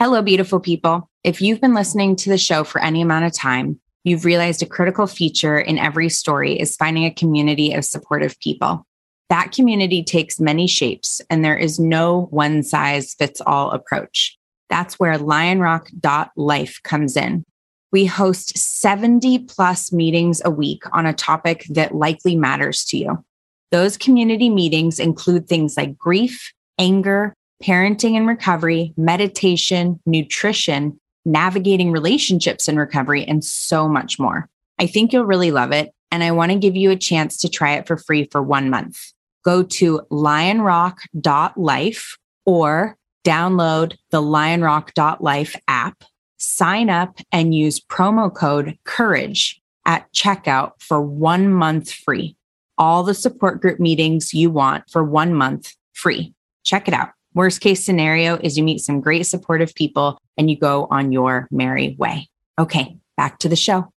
[0.00, 1.08] Hello, beautiful people.
[1.22, 4.66] If you've been listening to the show for any amount of time, you've realized a
[4.66, 8.86] critical feature in every story is finding a community of supportive people.
[9.30, 14.38] That community takes many shapes, and there is no one size fits all approach.
[14.68, 17.44] That's where lionrock.life comes in.
[17.90, 23.24] We host 70 plus meetings a week on a topic that likely matters to you.
[23.70, 32.68] Those community meetings include things like grief, anger, parenting and recovery, meditation, nutrition, navigating relationships
[32.68, 34.48] and recovery, and so much more.
[34.78, 35.92] I think you'll really love it.
[36.10, 38.70] And I want to give you a chance to try it for free for one
[38.70, 38.98] month.
[39.44, 46.04] Go to lionrock.life or download the lionrock.life app,
[46.38, 52.36] sign up and use promo code COURAGE at checkout for one month free
[52.78, 56.34] all the support group meetings you want for one month free.
[56.64, 57.10] Check it out.
[57.34, 61.48] Worst case scenario is you meet some great supportive people and you go on your
[61.50, 62.28] merry way.
[62.58, 63.92] Okay, back to the show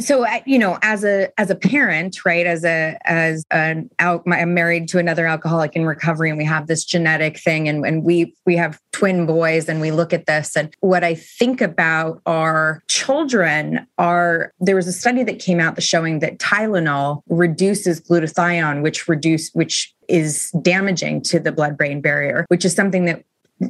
[0.00, 4.54] so you know as a as a parent right as a as an out i'm
[4.54, 8.34] married to another alcoholic in recovery and we have this genetic thing and, and we
[8.46, 12.82] we have twin boys and we look at this and what i think about our
[12.88, 19.08] children are there was a study that came out showing that tylenol reduces glutathione which
[19.08, 23.24] reduce which is damaging to the blood brain barrier which is something that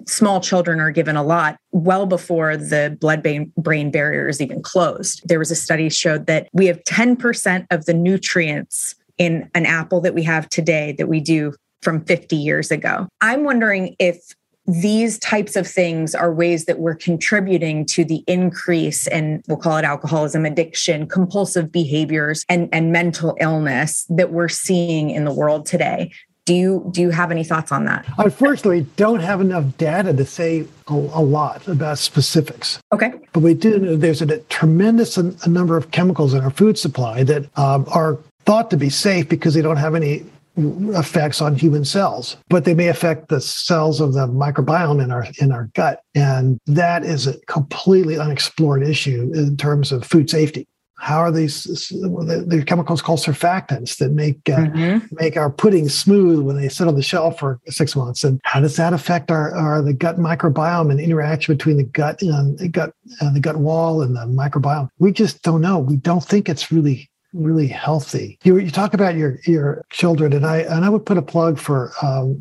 [0.06, 3.22] small children are given a lot well before the blood
[3.56, 5.22] brain barrier is even closed.
[5.26, 10.00] There was a study showed that we have 10% of the nutrients in an apple
[10.00, 13.08] that we have today that we do from 50 years ago.
[13.20, 14.34] I'm wondering if
[14.66, 19.76] these types of things are ways that we're contributing to the increase in we'll call
[19.76, 25.66] it alcoholism addiction compulsive behaviors and, and mental illness that we're seeing in the world
[25.66, 26.10] today
[26.44, 28.06] do you do you have any thoughts on that?
[28.18, 32.78] Unfortunately, don't have enough data to say a, a lot about specifics.
[32.92, 36.42] Okay, but we do know there's a, a tremendous a, a number of chemicals in
[36.42, 40.24] our food supply that um, are thought to be safe because they don't have any
[40.56, 45.26] effects on human cells, but they may affect the cells of the microbiome in our
[45.40, 50.66] in our gut, and that is a completely unexplored issue in terms of food safety.
[50.98, 55.06] How are these the, chemicals called surfactants that make uh, mm-hmm.
[55.16, 58.60] make our pudding smooth when they sit on the shelf for six months and how
[58.60, 62.68] does that affect our, our the gut microbiome and interaction between the gut and the
[62.68, 66.48] gut uh, the gut wall and the microbiome we just don't know we don't think
[66.48, 68.38] it's really really healthy.
[68.44, 71.58] You, you talk about your your children, and I and I would put a plug
[71.58, 72.40] for um,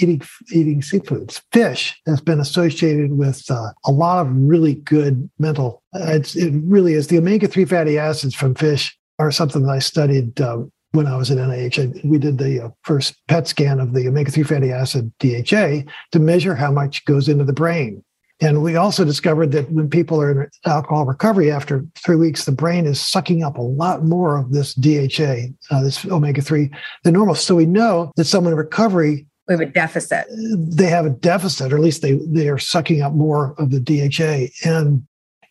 [0.00, 0.22] eating
[0.52, 1.42] eating seafoods.
[1.52, 5.82] Fish has been associated with uh, a lot of really good mental.
[6.00, 9.78] It's, it really is the omega three fatty acids from fish are something that I
[9.78, 10.40] studied.
[10.40, 13.92] Um, when I was at NIH, and we did the uh, first PET scan of
[13.92, 15.82] the omega 3 fatty acid DHA
[16.12, 18.02] to measure how much goes into the brain.
[18.40, 22.52] And we also discovered that when people are in alcohol recovery after three weeks, the
[22.52, 26.70] brain is sucking up a lot more of this DHA, uh, this omega 3
[27.04, 27.34] than normal.
[27.34, 29.26] So we know that someone in recovery.
[29.48, 30.26] We have a deficit.
[30.30, 33.80] They have a deficit, or at least they, they are sucking up more of the
[33.80, 34.68] DHA.
[34.68, 35.06] And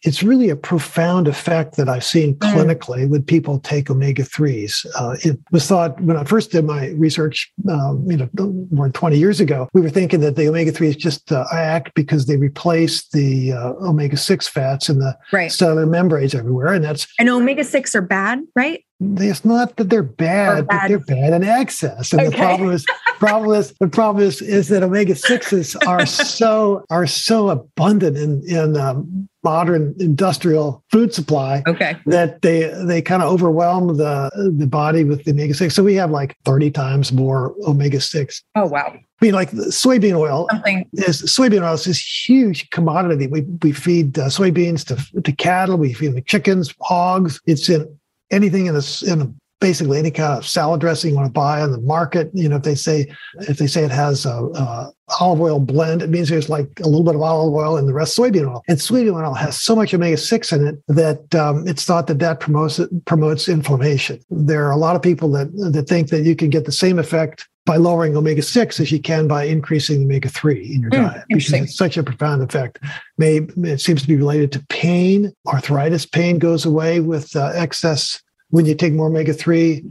[0.05, 2.53] it's really a profound effect that I've seen mm.
[2.53, 4.85] clinically when people take omega threes.
[4.97, 8.29] Uh, it was thought when I first did my research, um, you know,
[8.71, 11.93] more than twenty years ago, we were thinking that the omega threes just uh, act
[11.95, 15.51] because they replace the uh, omega six fats in the right.
[15.51, 18.84] cellular membranes everywhere, and that's and omega six are bad, right?
[19.01, 20.81] It's not that they're bad, bad.
[20.81, 22.13] but they're bad in excess.
[22.13, 22.29] And okay.
[22.29, 22.85] the problem is,
[23.19, 28.41] problem is, the problem is, is that omega sixes are so are so abundant in
[28.47, 31.97] in um, modern industrial food supply okay.
[32.05, 35.75] that they they kind of overwhelm the the body with the omega six.
[35.75, 38.43] So we have like thirty times more omega six.
[38.55, 38.93] Oh wow!
[38.95, 40.89] I mean, like soybean oil Something.
[40.93, 43.27] is soybean oil is this huge commodity.
[43.27, 45.77] We we feed uh, soybeans to to cattle.
[45.77, 47.41] We feed the chickens, hogs.
[47.45, 47.87] It's in
[48.31, 51.71] anything in this in basically any kind of salad dressing you want to buy on
[51.71, 52.29] the market.
[52.33, 53.07] You know, if they say
[53.41, 56.87] if they say it has a, a, olive oil blend, it means there's like a
[56.87, 58.63] little bit of olive oil and the rest soybean oil.
[58.67, 62.19] And soybean oil has so much omega six in it that um, it's thought that
[62.19, 64.19] that promotes promotes inflammation.
[64.29, 66.99] There are a lot of people that that think that you can get the same
[66.99, 71.11] effect by lowering omega 6 as you can by increasing omega 3 in your mm,
[71.11, 72.79] diet because it's such a profound effect.
[73.17, 75.33] May, it seems to be related to pain.
[75.47, 79.83] Arthritis pain goes away with uh, excess when you take more omega 3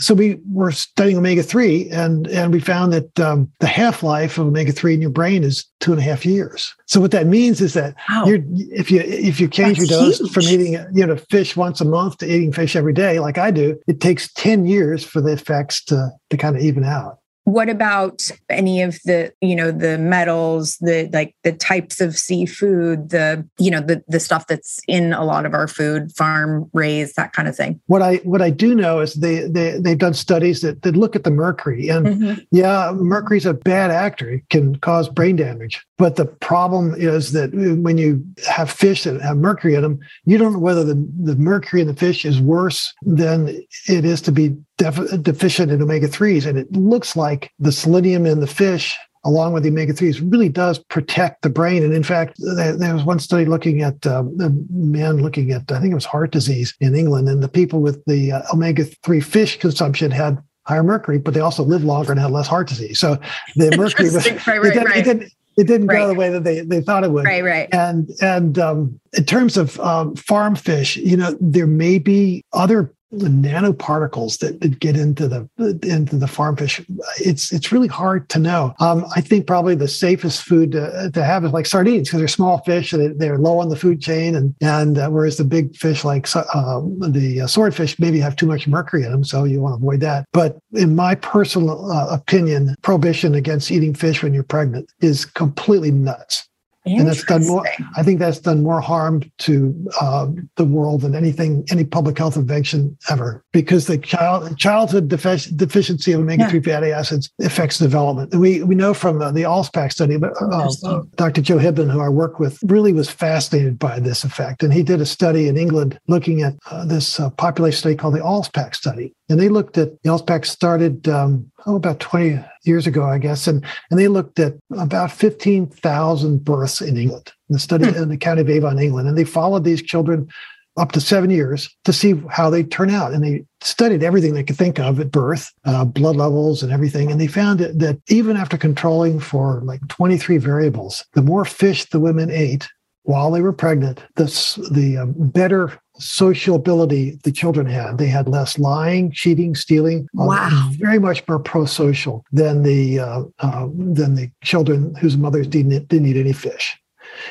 [0.00, 4.38] so we were studying omega three, and and we found that um, the half life
[4.38, 6.74] of omega three in your brain is two and a half years.
[6.86, 8.24] So what that means is that wow.
[8.26, 10.32] you're, if you if you change That's your dose huge.
[10.32, 13.50] from eating you know fish once a month to eating fish every day, like I
[13.50, 17.68] do, it takes ten years for the effects to to kind of even out what
[17.68, 23.46] about any of the you know the metals the like the types of seafood the
[23.58, 27.32] you know the the stuff that's in a lot of our food farm raised that
[27.32, 27.80] kind of thing?
[27.86, 31.14] What i what i do know is they, they they've done studies that, that look
[31.14, 32.40] at the mercury and mm-hmm.
[32.50, 34.30] yeah mercury's a bad actor.
[34.30, 39.20] It can cause brain damage but the problem is that when you have fish that
[39.20, 42.40] have mercury in them you don't know whether the, the mercury in the fish is
[42.40, 43.48] worse than
[43.88, 46.46] it is to be def- deficient in omega 3s.
[46.46, 50.48] And it looks like the selenium in the fish, along with the omega 3s, really
[50.48, 51.82] does protect the brain.
[51.82, 55.80] And in fact, there, was one study looking at um, a man looking at, I
[55.80, 59.20] think it was heart disease in England, and the people with the uh, omega 3
[59.20, 62.98] fish consumption had higher mercury, but they also lived longer and had less heart disease.
[62.98, 63.18] So
[63.56, 64.96] the mercury was, right, right, it, right.
[64.96, 65.98] It didn't, it didn't right.
[65.98, 67.24] go the way that they, they thought it would.
[67.24, 67.68] Right, right.
[67.72, 72.92] And and um, in terms of um, farm fish, you know, there may be other
[73.18, 75.48] the nanoparticles that, that get into the
[75.82, 76.80] into the farm fish
[77.18, 78.74] it's it's really hard to know.
[78.80, 82.28] Um, i think probably the safest food to, to have is like sardines because they're
[82.28, 85.76] small fish and they're low on the food chain and and uh, whereas the big
[85.76, 89.60] fish like uh, the uh, swordfish maybe have too much mercury in them so you
[89.60, 90.26] want to avoid that.
[90.32, 95.90] But in my personal uh, opinion prohibition against eating fish when you're pregnant is completely
[95.90, 96.48] nuts
[96.84, 97.64] and that's done more.
[97.96, 102.36] I think that's done more harm to uh, the world than anything, any public health
[102.36, 106.74] invention ever, because the child childhood defi- deficiency of omega three yeah.
[106.74, 108.32] fatty acids affects development.
[108.32, 111.40] And we we know from uh, the ALSPAC study, but uh, uh Dr.
[111.40, 115.00] Joe Hibbeln, who I work with, really was fascinated by this effect, and he did
[115.00, 119.14] a study in England looking at uh, this uh, population study called the ALSPAC study,
[119.28, 123.46] and they looked at the ALSPAC started um, oh, about 20 years ago, I guess,
[123.46, 127.96] and, and they looked at about 15,000 births in England, in the study hmm.
[127.96, 130.28] in the county of Avon, England, and they followed these children
[130.76, 133.12] up to seven years to see how they turn out.
[133.12, 137.12] And they studied everything they could think of at birth, uh, blood levels and everything.
[137.12, 141.84] And they found that, that even after controlling for like 23 variables, the more fish
[141.84, 142.68] the women ate
[143.04, 144.24] while they were pregnant, the,
[144.72, 147.98] the um, better sociability the children had.
[147.98, 150.08] They had less lying, cheating, stealing.
[150.18, 150.70] Um, wow.
[150.72, 156.06] very much more pro-social than the uh, uh, than the children whose mothers didn't didn't
[156.06, 156.76] eat any fish.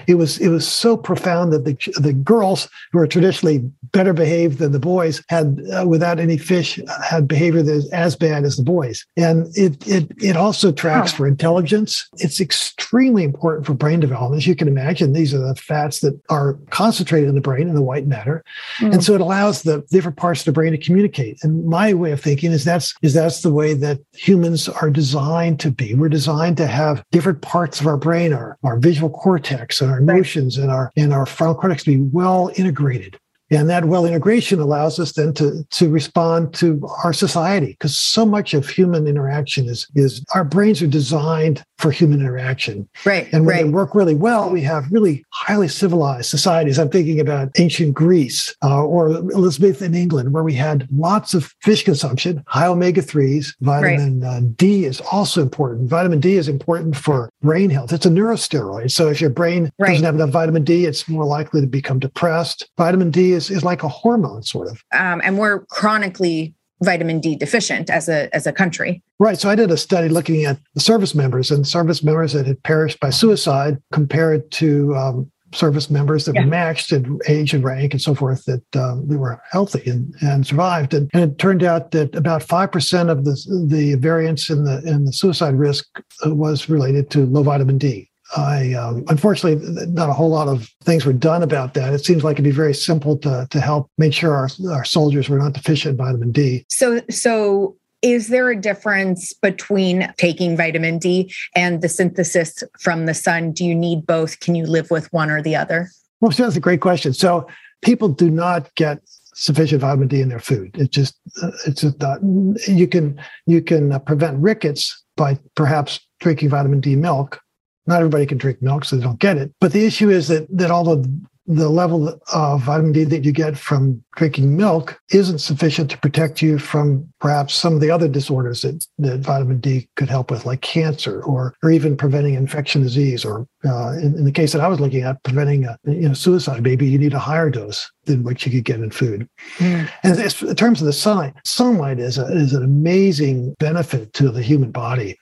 [0.07, 3.59] It was it was so profound that the the girls who are traditionally
[3.91, 8.15] better behaved than the boys had uh, without any fish had behavior that is as
[8.15, 9.05] bad as the boys.
[9.17, 11.17] And it it it also tracks wow.
[11.17, 12.07] for intelligence.
[12.17, 14.41] It's extremely important for brain development.
[14.41, 17.75] As you can imagine these are the fats that are concentrated in the brain in
[17.75, 18.43] the white matter.
[18.79, 18.93] Mm.
[18.93, 21.37] and so it allows the different parts of the brain to communicate.
[21.43, 25.59] And my way of thinking is that's is that's the way that humans are designed
[25.61, 25.93] to be.
[25.93, 29.99] We're designed to have different parts of our brain our, our visual cortex and our
[29.99, 33.19] emotions and our and our frontal cortex to be well integrated
[33.53, 38.25] and that well integration allows us then to, to respond to our society because so
[38.25, 42.87] much of human interaction is, is our brains are designed for human interaction.
[43.03, 43.27] Right.
[43.33, 43.63] And when right.
[43.63, 46.79] they work really well, we have really highly civilized societies.
[46.79, 51.83] I'm thinking about ancient Greece uh, or Elizabethan England, where we had lots of fish
[51.83, 53.53] consumption, high omega 3s.
[53.59, 54.29] Vitamin right.
[54.29, 55.89] uh, D is also important.
[55.89, 57.91] Vitamin D is important for brain health.
[57.91, 58.89] It's a neurosteroid.
[58.89, 59.89] So if your brain right.
[59.89, 62.69] doesn't have enough vitamin D, it's more likely to become depressed.
[62.77, 64.83] Vitamin D is, is like a hormone, sort of.
[64.91, 69.01] Um, and we're chronically vitamin D deficient as a as a country.
[69.19, 69.39] Right.
[69.39, 72.61] So I did a study looking at the service members and service members that had
[72.63, 76.41] perished by suicide compared to um, service members that yeah.
[76.41, 80.13] were matched in age and rank and so forth that um, they were healthy and,
[80.21, 80.93] and survived.
[80.93, 85.05] And, and, it turned out that about 5% of the, the variance in the, in
[85.05, 85.85] the suicide risk
[86.25, 88.09] uh, was related to low vitamin D.
[88.35, 91.93] I um, unfortunately not a whole lot of things were done about that.
[91.93, 95.29] It seems like it'd be very simple to to help make sure our our soldiers
[95.29, 96.65] were not deficient in vitamin D.
[96.69, 103.13] So so is there a difference between taking vitamin D and the synthesis from the
[103.13, 103.53] sun?
[103.53, 104.39] Do you need both?
[104.41, 105.89] Can you live with one or the other?
[106.19, 107.13] Well, so that's a great question.
[107.13, 107.47] So
[107.81, 108.99] people do not get
[109.35, 110.75] sufficient vitamin D in their food.
[110.77, 112.19] It just uh, it's just not.
[112.67, 117.42] You can you can uh, prevent rickets by perhaps drinking vitamin D milk
[117.85, 119.51] not everybody can drink milk, so they don't get it.
[119.59, 121.09] But the issue is that that all the
[121.45, 126.41] the level of vitamin D that you get from drinking milk isn't sufficient to protect
[126.41, 130.45] you from perhaps some of the other disorders that, that vitamin D could help with,
[130.45, 134.61] like cancer or, or even preventing infection disease, or uh, in, in, the case that
[134.61, 136.63] I was looking at, preventing a, you know, suicide.
[136.63, 139.27] Maybe you need a higher dose than what you could get in food.
[139.57, 139.89] Mm.
[140.03, 144.41] And in terms of the sunlight, sunlight is, a, is an amazing benefit to the
[144.41, 145.17] human body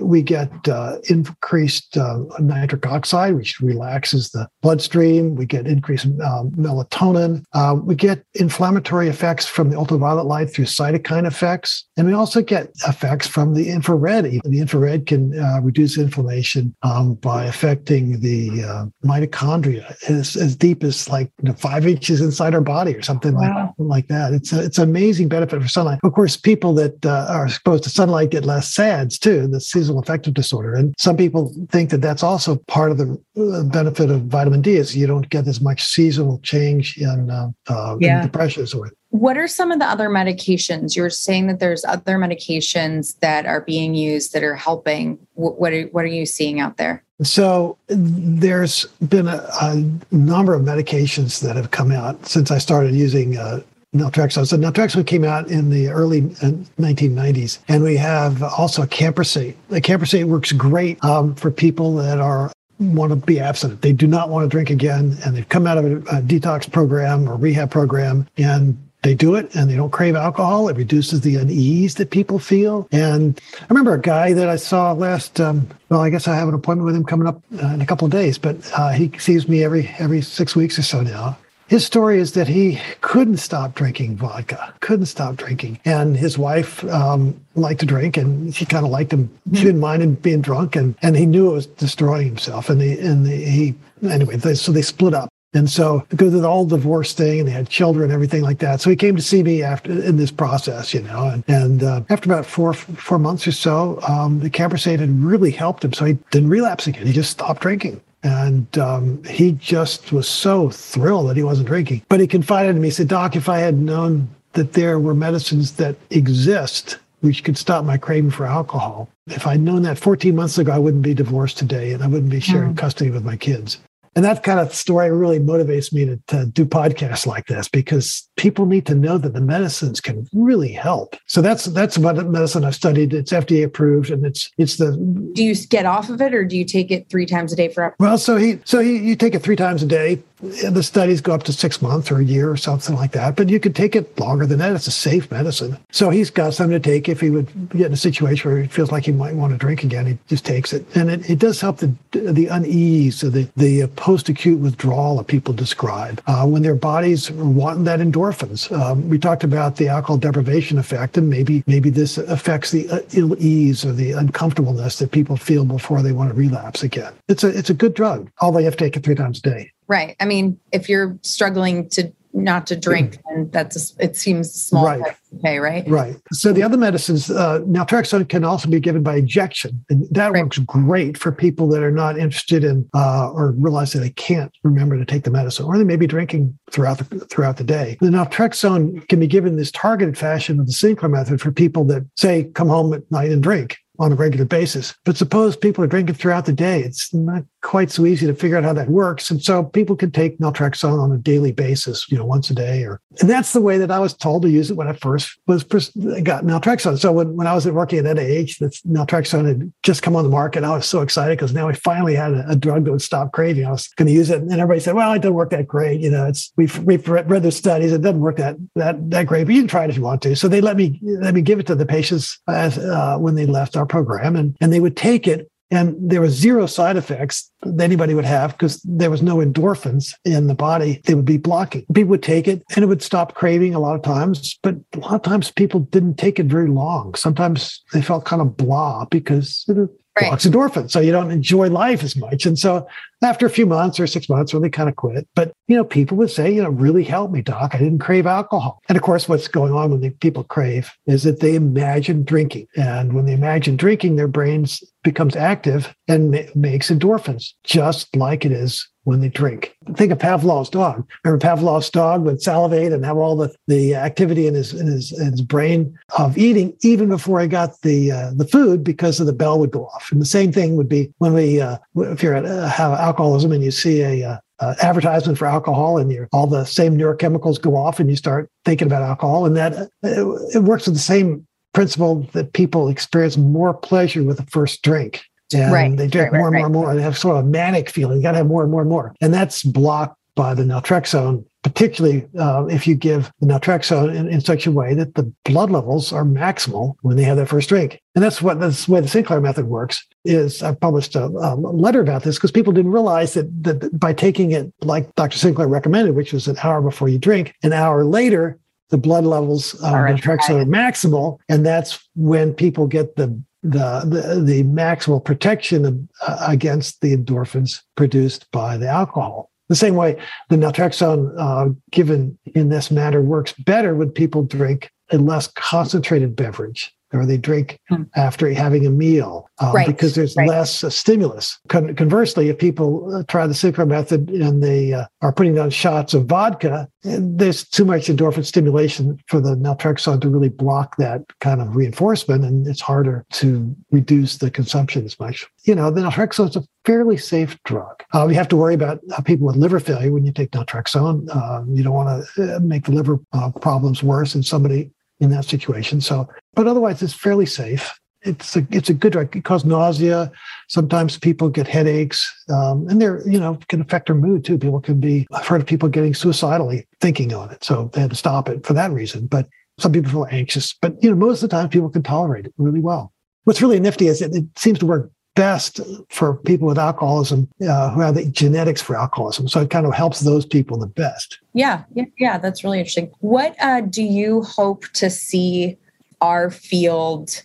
[0.00, 5.34] we get uh, increased uh, nitric oxide, which relaxes the bloodstream.
[5.34, 7.44] We get increased uh, melatonin.
[7.52, 11.86] Uh, we get inflammatory effects from the ultraviolet light through cytokine effects.
[11.96, 14.24] And we also get effects from the infrared.
[14.24, 20.84] The infrared can uh, reduce inflammation um, by affecting the uh, mitochondria as, as deep
[20.84, 23.74] as like you know, five inches inside our body or something wow.
[23.78, 24.32] like, like that.
[24.32, 26.00] It's, a, it's an amazing benefit for sunlight.
[26.04, 30.34] Of course, people that are exposed to sunlight get less SADS too the seasonal affective
[30.34, 30.74] disorder.
[30.74, 34.76] And some people think that that's also part of the uh, benefit of vitamin D
[34.76, 38.18] is you don't get as much seasonal change in, uh, uh, yeah.
[38.18, 40.94] in depressions or what are some of the other medications?
[40.94, 45.18] You're saying that there's other medications that are being used that are helping.
[45.34, 47.02] What are, what are you seeing out there?
[47.22, 49.82] So there's been a, a
[50.12, 53.62] number of medications that have come out since I started using uh,
[53.94, 54.46] naltrexone.
[54.46, 59.54] So naltrexone came out in the early 1990s, uh, and we have also acamprosate.
[59.68, 63.82] The acamprosate works great um, for people that are want to be abstinent.
[63.82, 66.70] They do not want to drink again, and they've come out of a, a detox
[66.70, 70.68] program or rehab program, and they do it and they don't crave alcohol.
[70.68, 72.88] It reduces the unease that people feel.
[72.90, 75.40] And I remember a guy that I saw last.
[75.40, 77.86] Um, well, I guess I have an appointment with him coming up uh, in a
[77.86, 81.38] couple of days, but uh, he sees me every every six weeks or so now
[81.68, 85.78] his story is that he couldn't stop drinking vodka, couldn't stop drinking.
[85.84, 89.30] And his wife um, liked to drink and she kind of liked him.
[89.52, 92.70] She didn't mind him being drunk and, and he knew it was destroying himself.
[92.70, 95.28] And, the, and the, he, anyway, they, so they split up.
[95.54, 98.80] And so because of the whole divorce thing and they had children everything like that.
[98.80, 102.02] So he came to see me after in this process, you know, and, and uh,
[102.08, 105.92] after about four, four months or so, um, the acamprosate had really helped him.
[105.92, 107.06] So he didn't relapse again.
[107.06, 108.00] He just stopped drinking.
[108.22, 112.02] And um, he just was so thrilled that he wasn't drinking.
[112.08, 115.14] But he confided to me, he said, Doc, if I had known that there were
[115.14, 119.08] medicines that exist which could stop my craving for alcohol.
[119.26, 122.30] If I'd known that 14 months ago, I wouldn't be divorced today and I wouldn't
[122.30, 122.78] be sharing mm.
[122.78, 123.78] custody with my kids
[124.14, 128.28] and that kind of story really motivates me to, to, do podcasts like this because
[128.36, 131.16] people need to know that the medicines can really help.
[131.26, 133.12] So that's that's what medicine I've studied.
[133.12, 134.92] It's FDA approved, and it's it's the.
[135.34, 137.68] Do you get off of it, or do you take it three times a day
[137.68, 137.94] for?
[137.98, 141.32] Well, so he so he, you take it three times a day the studies go
[141.32, 143.96] up to six months or a year or something like that, but you could take
[143.96, 144.72] it longer than that.
[144.72, 145.78] It's a safe medicine.
[145.90, 148.68] So he's got something to take if he would get in a situation where he
[148.68, 150.06] feels like he might want to drink again.
[150.06, 150.84] He just takes it.
[150.96, 155.26] And it, it does help the, the unease or the, the post acute withdrawal that
[155.26, 158.70] people describe uh, when their bodies want that endorphins.
[158.72, 163.00] Um, we talked about the alcohol deprivation effect, and maybe maybe this affects the uh,
[163.14, 167.12] ill ease or the uncomfortableness that people feel before they want to relapse again.
[167.28, 169.42] It's a it's a good drug, although you have to take it three times a
[169.42, 169.72] day.
[169.88, 170.16] Right.
[170.20, 174.84] I mean, if you're struggling to not to drink, and that's a, it seems small
[174.84, 175.16] right.
[175.38, 175.88] okay, right?
[175.88, 176.16] Right.
[176.32, 180.44] So the other medicines, uh, naltrexone can also be given by injection, and that right.
[180.44, 184.52] works great for people that are not interested in uh, or realize that they can't
[184.62, 187.96] remember to take the medicine, or they may be drinking throughout the throughout the day.
[188.00, 191.84] The naltrexone can be given in this targeted fashion with the Sinclair method for people
[191.86, 194.94] that say come home at night and drink on a regular basis.
[195.04, 196.80] But suppose people are drinking throughout the day.
[196.82, 199.30] It's not quite so easy to figure out how that works.
[199.30, 202.82] And so people can take naltrexone on a daily basis, you know, once a day
[202.82, 205.38] or, and that's the way that I was told to use it when I first
[205.46, 206.98] was, got naltrexone.
[206.98, 210.30] So when, when I was working at NIH, that naltrexone had just come on the
[210.30, 210.64] market.
[210.64, 213.32] I was so excited because now we finally had a, a, drug that would stop
[213.32, 213.66] craving.
[213.66, 214.40] I was going to use it.
[214.40, 216.00] And everybody said, well, it doesn't work that great.
[216.00, 217.92] You know, it's, we've, we've read, the studies.
[217.92, 220.22] It doesn't work that, that, that great, but you can try it if you want
[220.22, 220.34] to.
[220.34, 223.44] So they let me, let me give it to the patients as, uh, when they
[223.44, 227.50] left our program and, and they would take it and there was zero side effects
[227.62, 231.36] that anybody would have because there was no endorphins in the body they would be
[231.36, 231.84] blocking.
[231.92, 234.98] People would take it and it would stop craving a lot of times but a
[234.98, 237.14] lot of times people didn't take it very long.
[237.14, 239.90] Sometimes they felt kind of blah because it right.
[240.16, 242.46] blocks endorphins so you don't enjoy life as much.
[242.46, 242.86] And so
[243.22, 245.26] after a few months or six months when they kind of quit.
[245.34, 247.74] But, you know, people would say, you know, really helped me, doc.
[247.74, 248.80] I didn't crave alcohol.
[248.88, 252.68] And of course, what's going on when people crave is that they imagine drinking.
[252.76, 258.52] And when they imagine drinking, their brains becomes active and makes endorphins, just like it
[258.52, 259.74] is when they drink.
[259.94, 261.08] Think of Pavlov's dog.
[261.24, 265.18] Remember Pavlov's dog would salivate and have all the, the activity in his, in his
[265.18, 269.26] in his brain of eating even before he got the uh, the food because of
[269.26, 270.12] the bell would go off.
[270.12, 273.52] And the same thing would be when we uh, if you're at uh, have alcoholism
[273.52, 277.76] and you see a uh, uh, advertisement for alcohol and all the same neurochemicals go
[277.76, 281.46] off and you start thinking about alcohol and that it, it works with the same
[281.72, 285.22] principle that people experience more pleasure with the first drink
[285.54, 286.94] and right, they drink right, more right, and more and more.
[286.94, 288.18] They have sort of a manic feeling.
[288.18, 289.14] You got to have more and more and more.
[289.20, 294.40] And that's blocked by the naltrexone, particularly uh, if you give the naltrexone in, in,
[294.40, 298.00] such a way that the blood levels are maximal when they have that first drink.
[298.14, 300.06] And that's what that's the way the Sinclair method works.
[300.24, 304.12] Is I published a, a letter about this because people didn't realize that that by
[304.12, 305.38] taking it like Dr.
[305.38, 308.60] Sinclair recommended, which was an hour before you drink, an hour later
[308.90, 314.40] the blood levels of naltrexone are maximal, and that's when people get the the, the,
[314.40, 319.50] the maximal protection of, uh, against the endorphins produced by the alcohol.
[319.68, 320.16] The same way
[320.48, 326.36] the naltrexone uh, given in this manner works better when people drink a less concentrated
[326.36, 328.02] beverage or they drink hmm.
[328.16, 329.86] after having a meal um, right.
[329.86, 330.48] because there's right.
[330.48, 331.58] less uh, stimulus.
[331.68, 335.70] Con- conversely, if people uh, try the Sinclair method and they uh, are putting down
[335.70, 341.22] shots of vodka, there's too much endorphin stimulation for the naltrexone to really block that
[341.40, 345.46] kind of reinforcement, and it's harder to reduce the consumption as much.
[345.64, 348.02] You know, the naltrexone is a fairly safe drug.
[348.14, 351.28] Uh, you have to worry about uh, people with liver failure when you take naltrexone.
[351.34, 353.18] Uh, you don't want to make the liver
[353.60, 354.90] problems worse in somebody
[355.20, 356.00] in that situation.
[356.00, 357.98] So, but otherwise, it's fairly safe.
[358.22, 359.36] It's a it's a good drug.
[359.36, 360.32] It causes nausea.
[360.68, 364.58] Sometimes people get headaches, um, and they're you know can affect their mood too.
[364.58, 365.26] People can be.
[365.32, 368.66] I've heard of people getting suicidally thinking on it, so they had to stop it
[368.66, 369.26] for that reason.
[369.26, 369.48] But
[369.78, 370.74] some people feel anxious.
[370.82, 373.12] But you know, most of the time, people can tolerate it really well.
[373.44, 377.90] What's really nifty is it, it seems to work best for people with alcoholism uh,
[377.90, 379.48] who have the genetics for alcoholism.
[379.48, 381.38] So it kind of helps those people the best.
[381.54, 382.38] Yeah, yeah, yeah.
[382.38, 383.12] That's really interesting.
[383.20, 385.76] What uh, do you hope to see
[386.20, 387.42] our field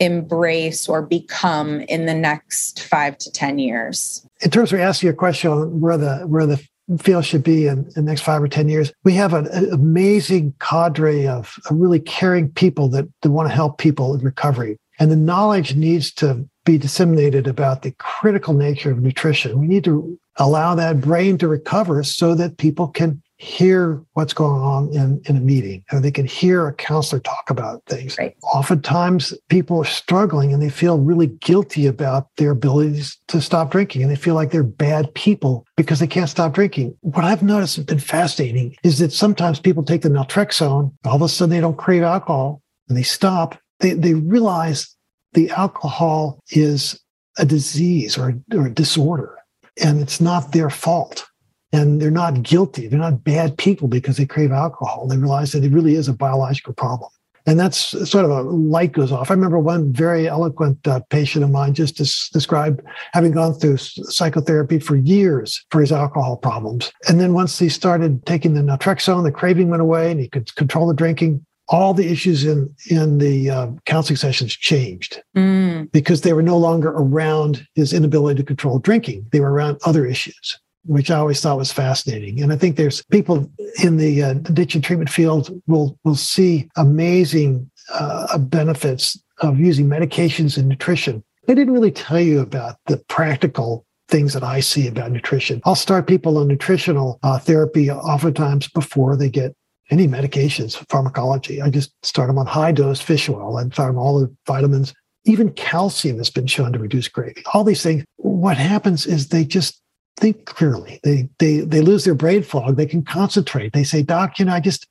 [0.00, 4.26] embrace or become in the next five to ten years?
[4.40, 6.66] In terms of asking your question on where the where the
[6.98, 8.92] field should be in, in the next five or 10 years.
[9.04, 13.54] We have an, an amazing cadre of, of really caring people that, that want to
[13.54, 14.78] help people in recovery.
[14.98, 19.58] And the knowledge needs to be disseminated about the critical nature of nutrition.
[19.58, 24.60] We need to allow that brain to recover so that people can hear what's going
[24.60, 28.16] on in, in a meeting or they can hear a counselor talk about things.
[28.16, 28.34] Right.
[28.42, 34.02] Oftentimes people are struggling and they feel really guilty about their abilities to stop drinking
[34.02, 36.96] and they feel like they're bad people because they can't stop drinking.
[37.00, 41.22] What I've noticed has been fascinating is that sometimes people take the naltrexone, all of
[41.22, 43.58] a sudden they don't crave alcohol and they stop.
[43.84, 44.88] They, they realize
[45.34, 46.98] the alcohol is
[47.36, 49.36] a disease or, or a disorder,
[49.84, 51.26] and it's not their fault.
[51.74, 52.86] and they're not guilty.
[52.86, 55.08] They're not bad people because they crave alcohol.
[55.08, 57.10] They realize that it really is a biological problem.
[57.46, 57.78] And that's
[58.08, 59.30] sort of a light goes off.
[59.30, 62.80] I remember one very eloquent uh, patient of mine just des- described
[63.12, 66.90] having gone through psychotherapy for years for his alcohol problems.
[67.08, 70.54] And then once he started taking the naltrexone, the craving went away and he could
[70.54, 71.44] control the drinking.
[71.68, 75.90] All the issues in in the uh, counseling sessions changed mm.
[75.92, 79.26] because they were no longer around his inability to control drinking.
[79.32, 82.42] They were around other issues which I always thought was fascinating.
[82.42, 83.50] And I think there's people
[83.82, 90.56] in the uh, addiction treatment field will will see amazing uh, benefits of using medications
[90.56, 91.24] and nutrition.
[91.46, 95.60] They didn't really tell you about the practical things that I see about nutrition.
[95.64, 99.54] I'll start people on nutritional uh, therapy oftentimes before they get
[99.90, 101.60] any medications, pharmacology.
[101.60, 104.94] I just start them on high dose fish oil and them all the vitamins.
[105.24, 107.44] Even calcium has been shown to reduce craving.
[107.52, 108.04] All these things.
[108.16, 109.80] What happens is they just
[110.16, 111.00] think clearly.
[111.02, 112.76] They they they lose their brain fog.
[112.76, 113.72] They can concentrate.
[113.72, 114.86] They say, "Doc, you know, I just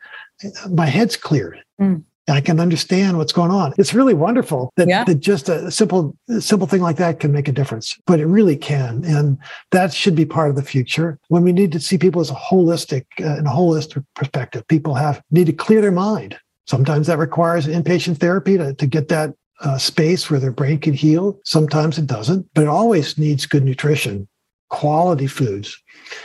[0.70, 1.60] my head's cleared.
[1.80, 2.04] Mm.
[2.28, 5.04] I can understand what's going on." It's really wonderful that, yeah.
[5.04, 7.98] that just a simple simple thing like that can make a difference.
[8.06, 9.38] But it really can, and
[9.72, 11.20] that should be part of the future.
[11.28, 14.96] When we need to see people as a holistic uh, in a holistic perspective, people
[14.96, 16.38] have need to clear their mind.
[16.66, 20.94] Sometimes that requires inpatient therapy to, to get that uh, space where their brain can
[20.94, 21.40] heal.
[21.46, 24.28] Sometimes it doesn't, but it always needs good nutrition
[24.74, 25.80] quality foods.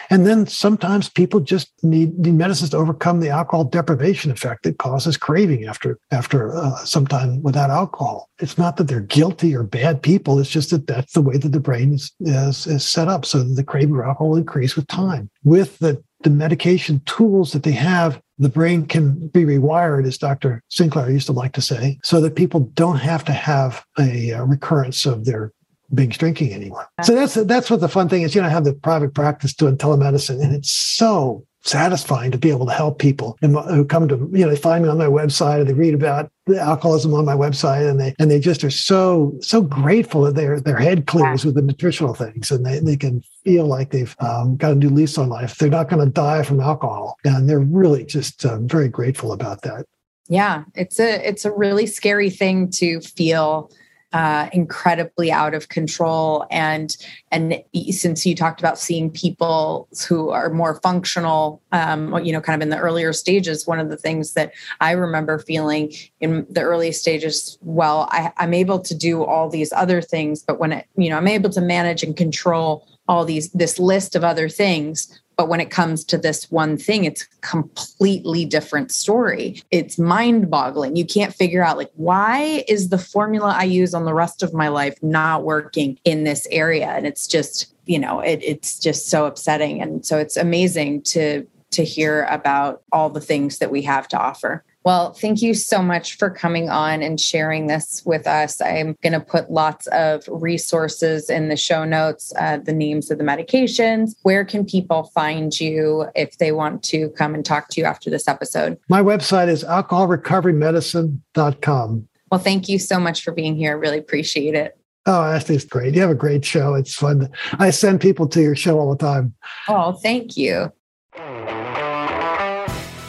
[0.09, 4.78] And then sometimes people just need, need medicines to overcome the alcohol deprivation effect that
[4.78, 8.30] causes craving after after uh, some time without alcohol.
[8.40, 10.38] It's not that they're guilty or bad people.
[10.38, 13.42] It's just that that's the way that the brain is, is, is set up so
[13.42, 15.28] the craving for alcohol will increase with time.
[15.44, 20.62] With the, the medication tools that they have, the brain can be rewired, as Dr.
[20.68, 24.44] Sinclair used to like to say, so that people don't have to have a, a
[24.44, 25.53] recurrence of their
[25.93, 26.89] binge drinking anymore.
[27.03, 28.34] So that's that's what the fun thing is.
[28.34, 32.51] You know, I have the private practice doing telemedicine, and it's so satisfying to be
[32.51, 35.59] able to help people who come to you know they find me on my website
[35.59, 38.70] or they read about the alcoholism on my website and they and they just are
[38.70, 42.97] so so grateful that their their head clears with the nutritional things and they, they
[42.97, 46.11] can feel like they've um, got a new lease on life they're not going to
[46.11, 49.84] die from alcohol and they're really just um, very grateful about that
[50.28, 53.70] yeah it's a it's a really scary thing to feel
[54.12, 56.46] uh, incredibly out of control.
[56.50, 56.96] And
[57.30, 62.61] and since you talked about seeing people who are more functional um, you know kind
[62.61, 66.61] of in the earlier stages one of the things that i remember feeling in the
[66.61, 70.86] early stages well I, i'm able to do all these other things but when it
[70.96, 75.20] you know i'm able to manage and control all these this list of other things
[75.39, 79.62] but when it comes to this one thing, it's a completely different story.
[79.70, 80.97] It's mind boggling.
[80.97, 84.53] You can't figure out, like, why is the formula I use on the rest of
[84.53, 86.89] my life not working in this area?
[86.89, 89.80] And it's just, you know, it, it's just so upsetting.
[89.80, 94.18] And so it's amazing to to hear about all the things that we have to
[94.18, 94.64] offer.
[94.89, 98.59] Well, thank you so much for coming on and sharing this with us.
[98.62, 103.18] I'm going to put lots of resources in the show notes, uh, the names of
[103.18, 104.14] the medications.
[104.22, 108.09] Where can people find you if they want to come and talk to you after
[108.09, 108.78] this episode?
[108.89, 112.09] My website is alcoholrecoverymedicine.com.
[112.30, 113.72] Well, thank you so much for being here.
[113.72, 114.74] I really appreciate it.
[115.05, 115.97] Oh, Ashley's great.
[115.97, 116.72] You have a great show.
[116.72, 117.28] It's fun.
[117.59, 119.34] I send people to your show all the time.
[119.68, 120.72] Oh, thank you.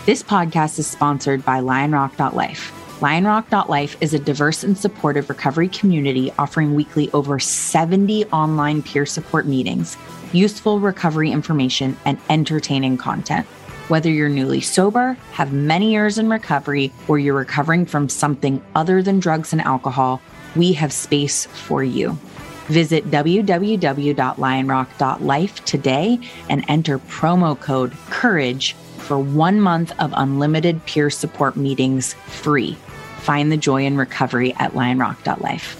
[0.10, 2.72] This podcast is sponsored by lionrock.life.
[3.00, 9.46] Lionrock.life is a diverse and supportive recovery community offering weekly over 70 online peer support
[9.46, 9.98] meetings,
[10.34, 13.46] useful recovery information, and entertaining content.
[13.88, 19.04] Whether you're newly sober, have many years in recovery, or you're recovering from something other
[19.04, 20.24] than drugs and alcohol,
[20.56, 22.18] we have space for you.
[22.66, 28.76] Visit www.lionrock.life today and enter promo code COURAGE
[29.10, 32.76] for one month of unlimited peer support meetings free.
[33.22, 35.79] Find the joy in recovery at lionrock.life.